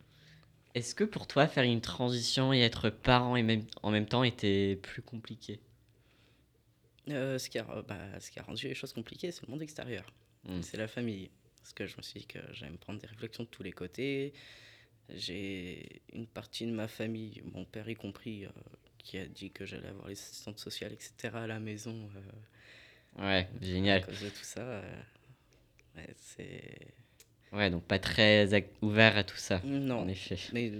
Est-ce 0.74 0.94
que 0.94 1.04
pour 1.04 1.26
toi, 1.26 1.46
faire 1.46 1.64
une 1.64 1.80
transition 1.80 2.52
et 2.52 2.60
être 2.60 2.90
parent 2.90 3.36
et 3.36 3.42
même, 3.42 3.64
en 3.82 3.90
même 3.90 4.06
temps 4.06 4.24
était 4.24 4.76
plus 4.82 5.02
compliqué 5.02 5.60
Euh, 7.10 7.38
ce, 7.38 7.50
qui 7.50 7.58
a, 7.58 7.64
bah, 7.82 8.18
ce 8.20 8.30
qui 8.30 8.38
a 8.38 8.42
rendu 8.42 8.66
les 8.66 8.74
choses 8.74 8.92
compliquées, 8.92 9.30
c'est 9.30 9.42
le 9.46 9.50
monde 9.50 9.62
extérieur. 9.62 10.06
Mm. 10.44 10.62
C'est 10.62 10.76
la 10.78 10.88
famille. 10.88 11.30
Parce 11.60 11.72
que 11.72 11.86
je 11.86 11.96
me 11.96 12.02
suis 12.02 12.20
dit 12.20 12.26
que 12.26 12.38
j'allais 12.52 12.72
me 12.72 12.76
prendre 12.78 13.00
des 13.00 13.06
réflexions 13.06 13.44
de 13.44 13.48
tous 13.48 13.62
les 13.62 13.72
côtés. 13.72 14.32
J'ai 15.10 16.02
une 16.12 16.26
partie 16.26 16.66
de 16.66 16.72
ma 16.72 16.88
famille, 16.88 17.42
mon 17.52 17.64
père 17.64 17.88
y 17.88 17.94
compris, 17.94 18.46
euh, 18.46 18.50
qui 18.98 19.18
a 19.18 19.26
dit 19.26 19.50
que 19.52 19.66
j'allais 19.66 19.88
avoir 19.88 20.08
les 20.08 20.14
assistantes 20.14 20.58
sociales, 20.58 20.92
etc. 20.92 21.36
à 21.40 21.46
la 21.46 21.60
maison 21.60 22.08
euh, 22.16 22.32
Ouais, 23.18 23.48
à 23.58 23.64
génial. 23.64 24.00
cause 24.00 24.20
de 24.20 24.28
tout 24.30 24.44
ça. 24.44 24.60
euh, 24.60 25.02
ouais, 25.96 26.14
c'est. 26.16 26.94
Ouais, 27.54 27.70
donc 27.70 27.84
pas 27.84 27.98
très 27.98 28.68
ouvert 28.82 29.16
à 29.16 29.24
tout 29.24 29.36
ça, 29.36 29.60
Non. 29.64 30.00
en 30.00 30.08
effet. 30.08 30.36
Mais 30.52 30.72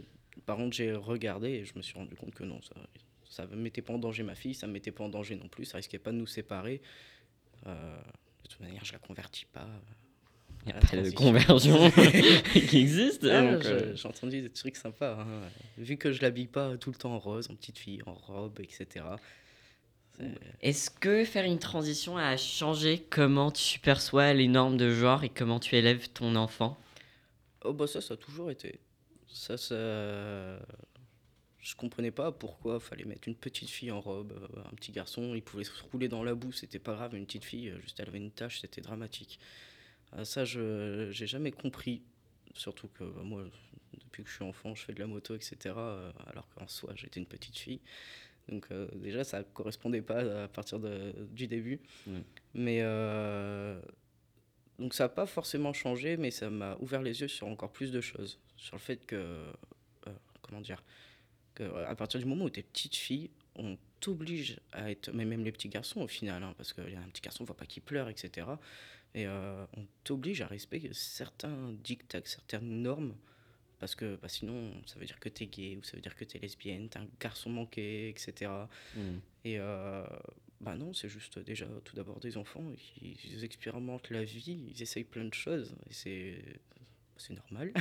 par 0.46 0.56
contre, 0.56 0.76
j'ai 0.76 0.92
regardé 0.92 1.48
et 1.50 1.64
je 1.64 1.72
me 1.76 1.82
suis 1.82 1.94
rendu 1.94 2.14
compte 2.16 2.34
que 2.34 2.44
non, 2.44 2.60
ça 2.62 2.74
ça 3.28 3.46
ne 3.50 3.56
mettait 3.56 3.82
pas 3.82 3.92
en 3.92 3.98
danger 3.98 4.22
ma 4.22 4.36
fille, 4.36 4.54
ça 4.54 4.68
ne 4.68 4.72
mettait 4.72 4.92
pas 4.92 5.02
en 5.02 5.08
danger 5.08 5.34
non 5.34 5.48
plus, 5.48 5.64
ça 5.64 5.78
risquait 5.78 5.98
pas 5.98 6.12
de 6.12 6.16
nous 6.18 6.26
séparer. 6.26 6.80
Euh, 7.66 7.96
de 8.44 8.48
toute 8.48 8.60
manière, 8.60 8.84
je 8.84 8.92
la 8.92 8.98
convertis 9.00 9.46
pas. 9.52 9.66
Il 10.62 10.66
n'y 10.68 10.72
a 10.72 10.80
la 10.80 10.86
pas 10.86 10.96
de 10.96 11.10
conversion 11.10 11.90
qui 12.52 12.78
existe. 12.78 13.24
Ah, 13.24 13.42
euh, 13.42 13.96
J'ai 13.96 14.06
entendu 14.08 14.40
des 14.40 14.50
trucs 14.50 14.76
sympas. 14.76 15.18
hein. 15.20 15.26
Vu 15.78 15.96
que 15.96 16.12
je 16.12 16.22
l'habille 16.22 16.46
pas 16.46 16.76
tout 16.76 16.90
le 16.90 16.96
temps 16.96 17.12
en 17.14 17.18
rose, 17.18 17.50
en 17.50 17.54
petite 17.56 17.78
fille, 17.78 18.02
en 18.06 18.14
robe, 18.14 18.60
etc. 18.60 19.04
c'est- 20.18 20.54
Est-ce 20.62 20.90
que 20.90 21.24
faire 21.24 21.44
une 21.44 21.58
transition 21.60 22.16
a 22.16 22.36
changé 22.36 23.06
comment 23.10 23.50
tu 23.52 23.78
perçois 23.78 24.32
les 24.32 24.48
normes 24.48 24.76
de 24.76 24.90
genre 24.92 25.22
et 25.24 25.28
comment 25.28 25.60
tu 25.60 25.76
élèves 25.76 26.08
ton 26.10 26.34
enfant? 26.36 26.76
Oh 27.64 27.72
bah 27.72 27.86
ça, 27.86 28.00
ça 28.00 28.14
a 28.14 28.16
toujours 28.16 28.50
été. 28.50 28.80
Ça, 29.28 29.56
ça... 29.56 29.74
Je 31.58 31.74
comprenais 31.76 32.10
pas 32.10 32.30
pourquoi 32.30 32.78
fallait 32.78 33.04
mettre 33.06 33.26
une 33.26 33.34
petite 33.34 33.70
fille 33.70 33.90
en 33.90 34.00
robe, 34.00 34.32
euh, 34.32 34.60
un 34.70 34.74
petit 34.74 34.92
garçon, 34.92 35.34
il 35.34 35.42
pouvait 35.42 35.64
se 35.64 35.72
rouler 35.90 36.08
dans 36.08 36.22
la 36.22 36.34
boue, 36.34 36.52
c'était 36.52 36.78
pas 36.78 36.92
grave, 36.94 37.14
une 37.14 37.24
petite 37.24 37.44
fille, 37.44 37.70
euh, 37.70 37.80
juste 37.80 37.98
elle 38.00 38.08
avait 38.08 38.18
une 38.18 38.30
tache, 38.30 38.60
c'était 38.60 38.82
dramatique. 38.82 39.38
Euh, 40.14 40.24
ça, 40.24 40.44
je 40.44 41.08
j'ai 41.12 41.26
jamais 41.26 41.52
compris, 41.52 42.02
surtout 42.54 42.88
que 42.88 43.04
bah, 43.04 43.22
moi, 43.24 43.44
depuis 44.00 44.24
que 44.24 44.30
je 44.30 44.34
suis 44.36 44.44
enfant, 44.44 44.74
je 44.74 44.84
fais 44.84 44.92
de 44.94 45.00
la 45.00 45.06
moto, 45.06 45.34
etc., 45.34 45.56
euh, 45.78 46.12
alors 46.28 46.48
qu'en 46.54 46.68
soi, 46.68 46.92
j'étais 46.96 47.20
une 47.20 47.26
petite 47.26 47.58
fille. 47.58 47.80
Donc 48.48 48.66
euh, 48.70 48.86
déjà, 48.94 49.24
ça 49.24 49.42
correspondait 49.42 50.02
pas 50.02 50.44
à 50.44 50.48
partir 50.48 50.78
de- 50.78 51.14
du 51.32 51.46
début. 51.46 51.80
Ouais. 52.06 52.22
Mais 52.54 52.78
euh, 52.82 53.80
donc 54.78 54.92
ça 54.94 55.04
n'a 55.04 55.08
pas 55.08 55.26
forcément 55.26 55.72
changé, 55.72 56.16
mais 56.16 56.30
ça 56.30 56.50
m'a 56.50 56.76
ouvert 56.80 57.02
les 57.02 57.20
yeux 57.20 57.28
sur 57.28 57.46
encore 57.46 57.72
plus 57.72 57.90
de 57.90 58.00
choses. 58.00 58.38
Sur 58.56 58.76
le 58.76 58.80
fait 58.80 59.04
que, 59.06 59.16
euh, 59.16 60.12
comment 60.42 60.60
dire, 60.60 60.82
que 61.54 61.62
à 61.84 61.94
partir 61.94 62.20
du 62.20 62.26
moment 62.26 62.44
où 62.44 62.50
tu 62.50 62.60
es 62.60 62.62
petite 62.62 62.96
fille, 62.96 63.30
on 63.56 63.78
t'oblige 64.00 64.60
à 64.72 64.90
être, 64.90 65.10
mais 65.12 65.24
même 65.24 65.44
les 65.44 65.52
petits 65.52 65.68
garçons 65.68 66.02
au 66.02 66.08
final, 66.08 66.42
hein, 66.42 66.54
parce 66.56 66.72
qu'il 66.72 66.90
y 66.90 66.96
a 66.96 67.00
un 67.00 67.08
petit 67.08 67.22
garçon, 67.22 67.44
on 67.44 67.46
voit 67.46 67.56
pas 67.56 67.66
qu'il 67.66 67.82
pleure, 67.82 68.08
etc. 68.08 68.46
Et 69.14 69.26
on 69.28 69.86
t'oblige 70.02 70.40
à 70.42 70.48
respecter 70.48 70.90
certains 70.92 71.72
dictats, 71.84 72.20
certaines 72.24 72.82
normes, 72.82 73.14
parce 73.84 73.94
que 73.96 74.16
bah, 74.16 74.28
sinon 74.30 74.72
ça 74.86 74.98
veut 74.98 75.04
dire 75.04 75.20
que 75.20 75.28
tu 75.28 75.42
es 75.44 75.46
gay, 75.46 75.76
ou 75.76 75.82
ça 75.84 75.94
veut 75.94 76.00
dire 76.00 76.16
que 76.16 76.24
tu 76.24 76.38
es 76.38 76.40
lesbienne, 76.40 76.88
tu 76.88 76.96
un 76.96 77.06
garçon 77.20 77.50
manqué, 77.50 78.08
etc. 78.08 78.50
Et 79.44 79.58
euh, 79.58 80.02
bah 80.62 80.74
non, 80.74 80.94
c'est 80.94 81.10
juste 81.10 81.38
déjà 81.38 81.66
tout 81.84 81.94
d'abord 81.94 82.18
des 82.18 82.38
enfants, 82.38 82.64
ils, 83.02 83.14
ils 83.30 83.44
expérimentent 83.44 84.08
la 84.08 84.24
vie, 84.24 84.58
ils 84.74 84.80
essayent 84.82 85.04
plein 85.04 85.26
de 85.26 85.34
choses, 85.34 85.74
et 85.90 85.92
c'est 85.92 86.38
c'est 87.18 87.34
normal. 87.34 87.72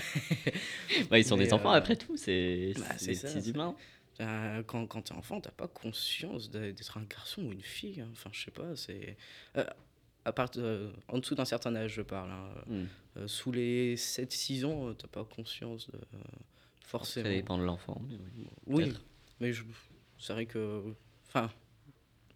Ouais, 1.09 1.21
ils 1.21 1.25
sont 1.25 1.37
Mais, 1.37 1.45
des 1.45 1.53
enfants 1.53 1.71
euh, 1.73 1.77
après 1.77 1.95
tout, 1.95 2.17
c'est 2.17 2.73
bah, 2.75 2.81
des 2.99 3.13
ça, 3.15 3.27
petits 3.29 3.41
c'est- 3.43 3.49
humains. 3.51 3.75
Euh, 4.21 4.61
quand 4.63 4.85
quand 4.87 5.01
t'es 5.03 5.13
enfant, 5.13 5.41
t'as 5.41 5.51
pas 5.51 5.67
conscience 5.67 6.51
d'être 6.51 6.97
un 6.97 7.03
garçon 7.03 7.43
ou 7.45 7.51
une 7.51 7.63
fille. 7.63 8.01
hein. 8.01 8.09
Enfin, 8.11 8.29
je 8.33 8.43
sais 8.43 8.51
pas, 8.51 8.75
c'est. 8.75 9.15
Euh, 10.25 10.29
à 10.29 10.33
part, 10.33 10.49
euh, 10.57 10.91
en 11.07 11.17
dessous 11.19 11.35
d'un 11.35 11.45
certain 11.45 11.75
âge, 11.75 11.93
je 11.93 12.01
parle. 12.01 12.31
hein. 12.31 12.49
Hmm. 12.67 12.85
Euh, 13.17 13.27
sous 13.27 13.51
les 13.51 13.95
7-6 13.95 14.65
ans, 14.65 14.89
euh, 14.89 14.93
t'as 14.93 15.07
pas 15.07 15.23
conscience 15.23 15.89
de. 15.91 15.99
forcément. 16.85 17.25
Ça 17.29 17.33
dépend 17.35 17.57
de 17.57 17.63
l'enfant. 17.63 18.01
mais 18.09 18.17
oui. 18.67 18.85
Oui, 18.85 18.93
mais 19.39 19.51
c'est 20.17 20.33
vrai 20.33 20.45
que. 20.45 20.83
Enfin, 21.27 21.51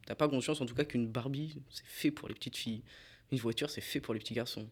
t'as 0.06 0.15
pas 0.15 0.28
conscience 0.28 0.62
en 0.62 0.65
tout 0.65 0.76
cas 0.76 0.86
qu'une 0.86 1.08
Barbie, 1.08 1.56
c'est 1.69 1.86
fait 1.86 2.12
pour 2.12 2.28
les 2.28 2.34
petites 2.36 2.58
filles. 2.58 2.82
Une 3.32 3.39
voiture, 3.39 3.69
c'est 3.69 3.82
fait 3.82 4.00
pour 4.00 4.13
les 4.13 4.19
petits 4.19 4.34
garçons. 4.34 4.67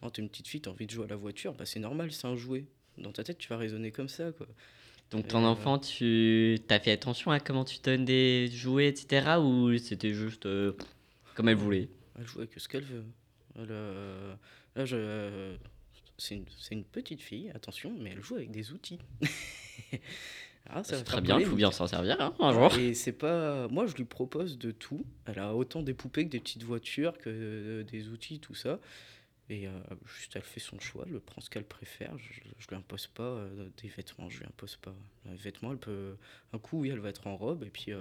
Quand 0.00 0.10
t'es 0.10 0.22
une 0.22 0.28
petite 0.28 0.48
fille, 0.48 0.60
t'as 0.60 0.70
envie 0.70 0.86
de 0.86 0.90
jouer 0.90 1.04
à 1.04 1.08
la 1.08 1.16
voiture, 1.16 1.54
bah 1.54 1.64
c'est 1.66 1.80
normal, 1.80 2.12
c'est 2.12 2.26
un 2.26 2.36
jouet. 2.36 2.64
Dans 2.98 3.12
ta 3.12 3.24
tête, 3.24 3.38
tu 3.38 3.48
vas 3.48 3.56
raisonner 3.56 3.90
comme 3.92 4.08
ça, 4.08 4.32
quoi. 4.32 4.46
Donc 5.10 5.28
ton 5.28 5.44
Euh, 5.44 5.48
enfant, 5.48 5.78
tu 5.78 6.58
as 6.68 6.80
fait 6.80 6.90
attention 6.92 7.30
à 7.30 7.38
comment 7.40 7.64
tu 7.64 7.78
donnes 7.82 8.04
des 8.04 8.48
jouets, 8.52 8.88
etc. 8.88 9.38
Ou 9.40 9.76
c'était 9.78 10.12
juste 10.14 10.46
euh, 10.46 10.72
comme 11.34 11.48
elle 11.48 11.56
voulait? 11.56 11.88
Elle 12.18 12.26
joue 12.26 12.38
avec 12.38 12.52
ce 12.58 12.68
qu'elle 12.68 12.84
veut. 12.84 13.04
Elle, 13.56 13.68
euh, 13.70 14.34
là, 14.74 14.84
je. 14.84 15.56
C'est 16.18 16.34
une, 16.70 16.84
petite 16.84 17.20
fille, 17.20 17.50
attention, 17.50 17.94
mais 18.00 18.10
elle 18.10 18.22
joue 18.22 18.36
avec 18.36 18.50
des 18.50 18.72
outils. 18.72 18.98
Ah, 20.68 20.82
C'est 20.82 21.04
très 21.04 21.20
bien, 21.20 21.38
il 21.38 21.46
faut 21.46 21.54
bien 21.54 21.70
s'en 21.70 21.86
servir 21.86 22.20
hein, 22.20 22.34
un 22.40 22.52
jour. 22.52 22.76
Et 22.76 22.94
c'est 22.94 23.12
pas. 23.12 23.68
Moi, 23.68 23.86
je 23.86 23.94
lui 23.94 24.04
propose 24.04 24.58
de 24.58 24.72
tout. 24.72 25.04
Elle 25.26 25.38
a 25.38 25.54
autant 25.54 25.82
des 25.82 25.94
poupées 25.94 26.24
que 26.24 26.30
des 26.30 26.40
petites 26.40 26.64
voitures, 26.64 27.16
que 27.18 27.30
euh, 27.30 27.82
des 27.84 28.08
outils, 28.08 28.40
tout 28.40 28.54
ça. 28.54 28.80
Et 29.48 29.68
euh, 29.68 29.70
juste, 30.04 30.34
elle 30.34 30.42
fait 30.42 30.58
son 30.58 30.80
choix, 30.80 31.04
elle 31.06 31.20
prend 31.20 31.40
ce 31.40 31.50
qu'elle 31.50 31.64
préfère. 31.64 32.18
Je, 32.18 32.40
je 32.58 32.68
lui 32.68 32.74
impose 32.74 33.06
pas 33.06 33.22
euh, 33.22 33.68
des 33.80 33.88
vêtements, 33.88 34.28
je 34.28 34.40
lui 34.40 34.46
impose 34.46 34.76
pas. 34.76 34.94
Les 35.26 35.36
vêtements, 35.36 35.70
elle 35.70 35.78
peut. 35.78 36.16
Un 36.52 36.58
coup, 36.58 36.80
oui, 36.80 36.88
elle 36.88 36.98
va 36.98 37.10
être 37.10 37.28
en 37.28 37.36
robe. 37.36 37.62
Et 37.62 37.70
puis, 37.70 37.92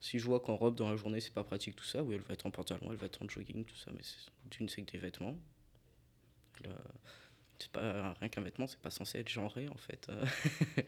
si 0.00 0.18
je 0.18 0.24
vois 0.24 0.40
qu'en 0.40 0.56
robe 0.56 0.74
dans 0.76 0.88
la 0.90 0.96
journée, 0.96 1.20
c'est 1.20 1.32
pas 1.34 1.44
pratique, 1.44 1.76
tout 1.76 1.84
ça, 1.84 2.02
oui, 2.02 2.14
elle 2.14 2.22
va 2.22 2.34
être 2.34 2.46
en 2.46 2.50
pantalon, 2.50 2.88
elle 2.90 2.96
va 2.96 3.06
être 3.06 3.22
en 3.22 3.28
jogging, 3.28 3.64
tout 3.64 3.76
ça. 3.76 3.90
Mais 3.94 4.02
c'est- 4.02 4.30
d'une, 4.56 4.68
c'est 4.68 4.82
que 4.82 4.90
des 4.92 4.98
vêtements. 4.98 5.36
Le- 6.64 6.70
C'est 7.58 7.70
pas 7.72 8.14
rien 8.18 8.28
qu'un 8.30 8.40
vêtement, 8.40 8.66
c'est 8.66 8.80
pas 8.80 8.90
censé 8.90 9.18
être 9.18 9.28
genré 9.28 9.68
en 9.68 9.76
fait. 9.76 10.08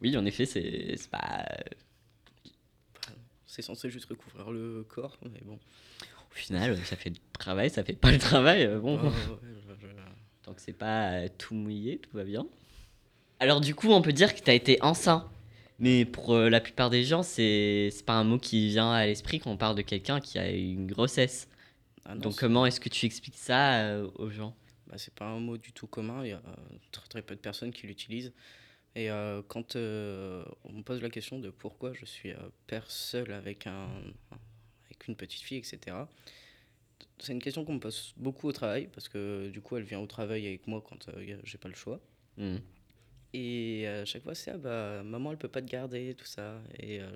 Oui, 0.00 0.16
en 0.16 0.24
effet, 0.24 0.46
c'est 0.46 0.94
c'est 0.96 1.10
pas. 1.10 1.44
c'est 3.46 3.62
censé 3.62 3.90
juste 3.90 4.06
recouvrir 4.08 4.50
le 4.50 4.84
corps, 4.88 5.18
mais 5.32 5.40
bon. 5.44 5.58
Au 6.30 6.34
final, 6.34 6.76
ça 6.84 6.96
fait 6.96 7.10
le 7.10 7.16
travail, 7.32 7.68
ça 7.70 7.82
fait 7.82 7.94
pas 7.96 8.10
le 8.12 8.18
travail. 8.18 8.62
euh, 8.64 8.78
Bon, 8.78 8.98
je- 8.98 9.10
je- 9.80 9.86
tant 10.42 10.54
que 10.54 10.60
c'est 10.60 10.72
pas 10.72 11.12
euh, 11.12 11.28
tout 11.36 11.54
mouillé, 11.54 11.98
tout 11.98 12.16
va 12.16 12.24
bien. 12.24 12.46
Alors 13.40 13.60
du 13.60 13.74
coup, 13.74 13.88
on 13.90 14.02
peut 14.02 14.12
dire 14.12 14.34
que 14.34 14.40
tu 14.40 14.50
as 14.50 14.54
été 14.54 14.80
enceint. 14.82 15.28
Mais 15.78 16.04
pour 16.04 16.34
euh, 16.34 16.48
la 16.50 16.60
plupart 16.60 16.90
des 16.90 17.04
gens, 17.04 17.22
c'est 17.22 17.90
pas 18.04 18.14
un 18.14 18.24
mot 18.24 18.38
qui 18.38 18.68
vient 18.68 18.90
à 18.90 19.06
l'esprit 19.06 19.38
quand 19.38 19.50
on 19.50 19.56
parle 19.56 19.76
de 19.76 19.82
quelqu'un 19.82 20.20
qui 20.20 20.38
a 20.38 20.50
une 20.50 20.86
grossesse. 20.86 21.48
Ah 22.08 22.14
non, 22.14 22.22
Donc 22.22 22.36
comment 22.36 22.64
est-ce 22.64 22.80
que 22.80 22.88
tu 22.88 23.04
expliques 23.04 23.36
ça 23.36 23.82
euh, 23.82 24.10
aux 24.14 24.30
gens? 24.30 24.56
Bah, 24.86 24.96
c'est 24.96 25.12
pas 25.12 25.26
un 25.26 25.40
mot 25.40 25.58
du 25.58 25.72
tout 25.72 25.86
commun, 25.86 26.24
il 26.24 26.30
y 26.30 26.32
a 26.32 26.38
euh, 26.38 26.76
très, 26.90 27.06
très 27.06 27.22
peu 27.22 27.34
de 27.34 27.40
personnes 27.40 27.70
qui 27.70 27.86
l'utilisent. 27.86 28.32
Et 28.94 29.10
euh, 29.10 29.42
quand 29.46 29.76
on 29.76 30.72
me 30.72 30.82
pose 30.82 31.02
la 31.02 31.10
question 31.10 31.38
de 31.38 31.50
pourquoi 31.50 31.92
je 31.92 32.06
suis 32.06 32.32
père 32.66 32.90
seul 32.90 33.32
avec, 33.32 33.66
un, 33.66 33.88
avec 34.86 35.06
une 35.06 35.14
petite 35.14 35.42
fille, 35.42 35.58
etc., 35.58 35.96
c'est 37.18 37.32
une 37.32 37.42
question 37.42 37.64
qu'on 37.64 37.74
me 37.74 37.80
pose 37.80 38.14
beaucoup 38.16 38.48
au 38.48 38.52
travail, 38.52 38.88
parce 38.92 39.08
que 39.08 39.50
du 39.50 39.60
coup, 39.60 39.76
elle 39.76 39.84
vient 39.84 40.00
au 40.00 40.06
travail 40.06 40.46
avec 40.46 40.66
moi 40.66 40.82
quand 40.88 41.10
j'ai 41.44 41.58
pas 41.58 41.68
le 41.68 41.74
choix. 41.74 42.00
Hmm. 42.38 42.56
Et 43.34 43.86
à 43.86 44.04
chaque 44.04 44.22
fois, 44.22 44.34
c'est 44.34 44.50
ah 44.52 44.56
bah, 44.58 45.02
maman, 45.04 45.32
elle 45.32 45.38
peut 45.38 45.48
pas 45.48 45.60
te 45.62 45.70
garder, 45.70 46.14
tout 46.14 46.24
ça. 46.24 46.60
Et 46.78 47.00
euh, 47.00 47.10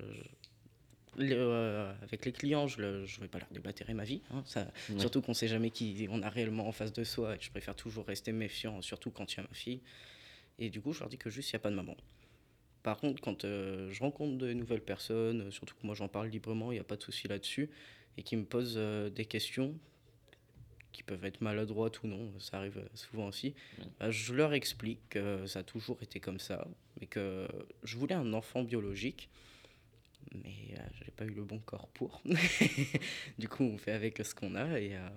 le- 1.16 1.34
euh, 1.36 1.92
avec 2.02 2.24
les 2.24 2.32
clients, 2.32 2.66
je 2.68 2.80
ne 2.82 3.06
je 3.06 3.20
vais 3.20 3.28
pas 3.28 3.38
leur 3.38 3.48
déblatérer 3.50 3.94
ma 3.94 4.04
vie. 4.04 4.22
hein, 4.30 4.42
ça, 4.46 4.70
Ouais. 4.90 4.98
Surtout 5.00 5.22
qu'on 5.22 5.34
sait 5.34 5.48
jamais 5.48 5.70
qui 5.70 6.06
on 6.10 6.22
a 6.22 6.28
réellement 6.28 6.66
en 6.68 6.72
face 6.72 6.92
de 6.92 7.04
soi. 7.04 7.36
Et 7.36 7.38
je 7.40 7.50
préfère 7.50 7.74
toujours 7.74 8.06
rester 8.06 8.32
méfiant, 8.32 8.82
surtout 8.82 9.10
quand 9.10 9.32
il 9.32 9.36
y 9.38 9.40
a 9.40 9.42
ma 9.44 9.54
fille. 9.54 9.80
Et 10.58 10.68
du 10.70 10.80
coup, 10.80 10.92
je 10.92 11.00
leur 11.00 11.08
dis 11.08 11.18
que 11.18 11.30
juste, 11.30 11.50
il 11.50 11.54
n'y 11.54 11.58
a 11.58 11.60
pas 11.60 11.70
de 11.70 11.76
maman. 11.76 11.96
Par 12.82 12.98
contre, 12.98 13.22
quand 13.22 13.44
euh, 13.44 13.90
je 13.90 14.00
rencontre 14.00 14.36
de 14.38 14.52
nouvelles 14.52 14.82
personnes, 14.82 15.42
euh, 15.42 15.50
surtout 15.50 15.74
que 15.80 15.86
moi 15.86 15.94
j'en 15.94 16.08
parle 16.08 16.28
librement, 16.28 16.72
il 16.72 16.74
n'y 16.74 16.80
a 16.80 16.84
pas 16.84 16.96
de 16.96 17.02
souci 17.02 17.28
là-dessus, 17.28 17.70
et 18.18 18.22
qui 18.22 18.36
me 18.36 18.44
posent 18.44 18.74
euh, 18.76 19.08
des 19.08 19.24
questions 19.24 19.78
qui 20.92 21.02
peuvent 21.02 21.24
être 21.24 21.40
maladroites 21.40 22.02
ou 22.02 22.06
non, 22.06 22.32
ça 22.38 22.58
arrive 22.58 22.82
souvent 22.94 23.26
aussi, 23.28 23.54
bah, 23.98 24.10
je 24.10 24.34
leur 24.34 24.52
explique 24.52 25.00
que 25.10 25.46
ça 25.46 25.60
a 25.60 25.62
toujours 25.62 26.02
été 26.02 26.20
comme 26.20 26.38
ça, 26.38 26.66
mais 27.00 27.06
que 27.06 27.48
je 27.82 27.96
voulais 27.96 28.14
un 28.14 28.32
enfant 28.32 28.62
biologique, 28.62 29.28
mais 30.34 30.74
euh, 30.78 30.82
j'ai 30.94 31.10
pas 31.10 31.24
eu 31.24 31.30
le 31.34 31.44
bon 31.44 31.58
corps 31.58 31.88
pour. 31.88 32.22
du 33.38 33.48
coup, 33.48 33.64
on 33.64 33.78
fait 33.78 33.92
avec 33.92 34.18
ce 34.24 34.34
qu'on 34.34 34.54
a, 34.54 34.78
et 34.78 34.96
euh, 34.96 35.08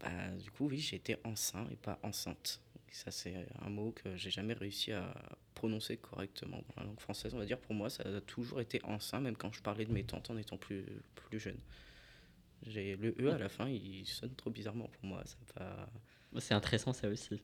bah, 0.00 0.28
du 0.38 0.50
coup, 0.50 0.68
oui, 0.68 0.78
j'ai 0.78 0.96
été 0.96 1.16
enceint 1.24 1.66
et 1.70 1.76
pas 1.76 1.98
enceinte. 2.02 2.60
Et 2.88 2.94
ça, 2.94 3.10
c'est 3.10 3.46
un 3.62 3.70
mot 3.70 3.92
que 3.92 4.16
j'ai 4.16 4.30
jamais 4.30 4.54
réussi 4.54 4.92
à 4.92 5.14
prononcer 5.54 5.96
correctement 5.96 6.58
dans 6.68 6.82
la 6.82 6.86
langue 6.88 7.00
française. 7.00 7.34
On 7.34 7.38
va 7.38 7.46
dire 7.46 7.58
pour 7.58 7.74
moi, 7.74 7.88
ça 7.90 8.02
a 8.02 8.20
toujours 8.20 8.60
été 8.60 8.80
enceint, 8.84 9.20
même 9.20 9.36
quand 9.36 9.52
je 9.52 9.62
parlais 9.62 9.84
de 9.84 9.92
mes 9.92 10.04
tantes 10.04 10.30
en 10.30 10.36
étant 10.36 10.56
plus, 10.56 10.84
plus 11.14 11.38
jeune. 11.38 11.58
J'ai 12.66 12.96
le 12.96 13.14
E 13.20 13.32
à 13.32 13.38
la 13.38 13.48
fin, 13.48 13.68
il 13.68 14.06
sonne 14.06 14.34
trop 14.34 14.50
bizarrement 14.50 14.88
pour 14.88 15.04
moi. 15.04 15.22
Ça 15.24 15.36
va... 15.56 15.88
C'est 16.38 16.54
intéressant 16.54 16.92
ça 16.92 17.08
aussi. 17.08 17.40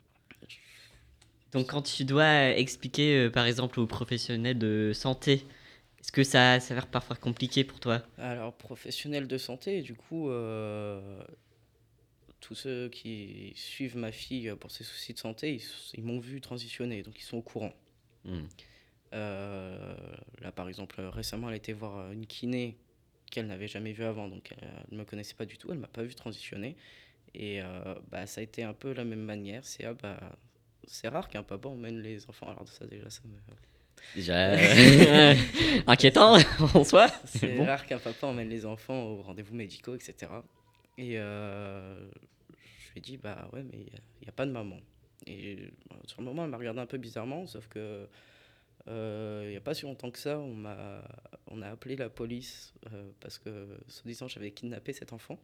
Donc 1.52 1.70
quand 1.70 1.82
tu 1.82 2.04
dois 2.04 2.50
expliquer 2.50 3.16
euh, 3.16 3.30
par 3.30 3.46
exemple 3.46 3.80
aux 3.80 3.86
professionnels 3.86 4.58
de 4.58 4.92
santé, 4.94 5.44
est-ce 6.00 6.12
que 6.12 6.22
ça 6.22 6.60
s'avère 6.60 6.86
parfois 6.86 7.16
compliqué 7.16 7.64
pour 7.64 7.80
toi? 7.80 8.02
Alors, 8.18 8.52
professionnel 8.54 9.26
de 9.26 9.38
santé, 9.38 9.82
du 9.82 9.94
coup, 9.94 10.30
euh, 10.30 11.20
tous 12.40 12.54
ceux 12.54 12.88
qui 12.88 13.52
suivent 13.56 13.96
ma 13.96 14.12
fille 14.12 14.54
pour 14.60 14.70
ses 14.70 14.84
soucis 14.84 15.14
de 15.14 15.18
santé, 15.18 15.54
ils, 15.54 15.62
ils 15.94 16.04
m'ont 16.04 16.20
vu 16.20 16.40
transitionner, 16.40 17.02
donc 17.02 17.18
ils 17.18 17.24
sont 17.24 17.38
au 17.38 17.42
courant. 17.42 17.72
Hmm. 18.24 18.44
Euh, 19.14 19.96
là, 20.42 20.52
par 20.52 20.68
exemple, 20.68 21.00
récemment, 21.00 21.48
elle 21.48 21.54
a 21.54 21.56
été 21.56 21.72
voir 21.72 22.12
une 22.12 22.26
kiné 22.26 22.76
qu'elle 23.30 23.46
n'avait 23.46 23.68
jamais 23.68 23.92
vue 23.92 24.04
avant, 24.04 24.28
donc 24.28 24.52
elle 24.60 24.68
ne 24.92 24.98
me 24.98 25.04
connaissait 25.04 25.34
pas 25.34 25.46
du 25.46 25.58
tout, 25.58 25.68
elle 25.70 25.78
m'a 25.78 25.88
pas 25.88 26.02
vu 26.02 26.14
transitionner. 26.14 26.76
Et 27.34 27.60
euh, 27.60 27.94
bah, 28.10 28.26
ça 28.26 28.40
a 28.40 28.44
été 28.44 28.62
un 28.62 28.72
peu 28.72 28.92
la 28.92 29.04
même 29.04 29.22
manière. 29.22 29.64
C'est 29.64 29.84
ah, 29.84 29.94
bah, 29.94 30.18
c'est 30.86 31.08
rare 31.08 31.28
qu'un 31.28 31.42
papa 31.42 31.68
emmène 31.68 32.00
les 32.00 32.28
enfants. 32.28 32.48
Alors 32.48 32.66
ça 32.68 32.86
déjà, 32.86 33.10
ça 33.10 33.22
me... 33.24 33.36
Déjà 34.14 34.50
euh, 34.52 35.34
inquiétant 35.86 36.36
en 36.74 36.84
soi. 36.84 37.08
C'est 37.24 37.56
bon. 37.56 37.64
rare 37.64 37.86
qu'un 37.86 37.98
papa 37.98 38.26
emmène 38.26 38.48
les 38.48 38.64
enfants 38.64 39.02
aux 39.02 39.22
rendez-vous 39.22 39.54
médicaux, 39.54 39.94
etc. 39.94 40.30
Et 40.98 41.18
euh, 41.18 41.98
je 42.50 42.92
lui 42.92 42.98
ai 42.98 43.00
dit, 43.00 43.16
bah 43.16 43.48
ouais, 43.52 43.62
mais 43.62 43.78
il 43.78 44.22
n'y 44.22 44.28
a, 44.28 44.32
pas 44.32 44.46
de 44.46 44.50
maman. 44.50 44.78
Et 45.26 45.56
euh, 45.56 45.96
sur 46.06 46.20
le 46.20 46.26
moment, 46.26 46.44
elle 46.44 46.50
m'a 46.50 46.56
regardé 46.56 46.80
un 46.80 46.86
peu 46.86 46.98
bizarrement, 46.98 47.46
sauf 47.46 47.68
que 47.68 48.08
euh, 48.88 49.42
il 49.46 49.50
n'y 49.50 49.56
a 49.56 49.60
pas 49.60 49.74
si 49.74 49.84
longtemps 49.84 50.10
que 50.10 50.18
ça, 50.18 50.38
on, 50.38 50.54
m'a, 50.54 51.02
on 51.56 51.62
a 51.62 51.68
appelé 51.68 51.96
la 51.96 52.08
police 52.08 52.74
euh, 52.92 53.10
parce 53.20 53.38
que, 53.38 53.78
soi-disant, 53.88 54.28
j'avais 54.28 54.50
kidnappé 54.50 54.92
cet 54.92 55.12
enfant. 55.12 55.38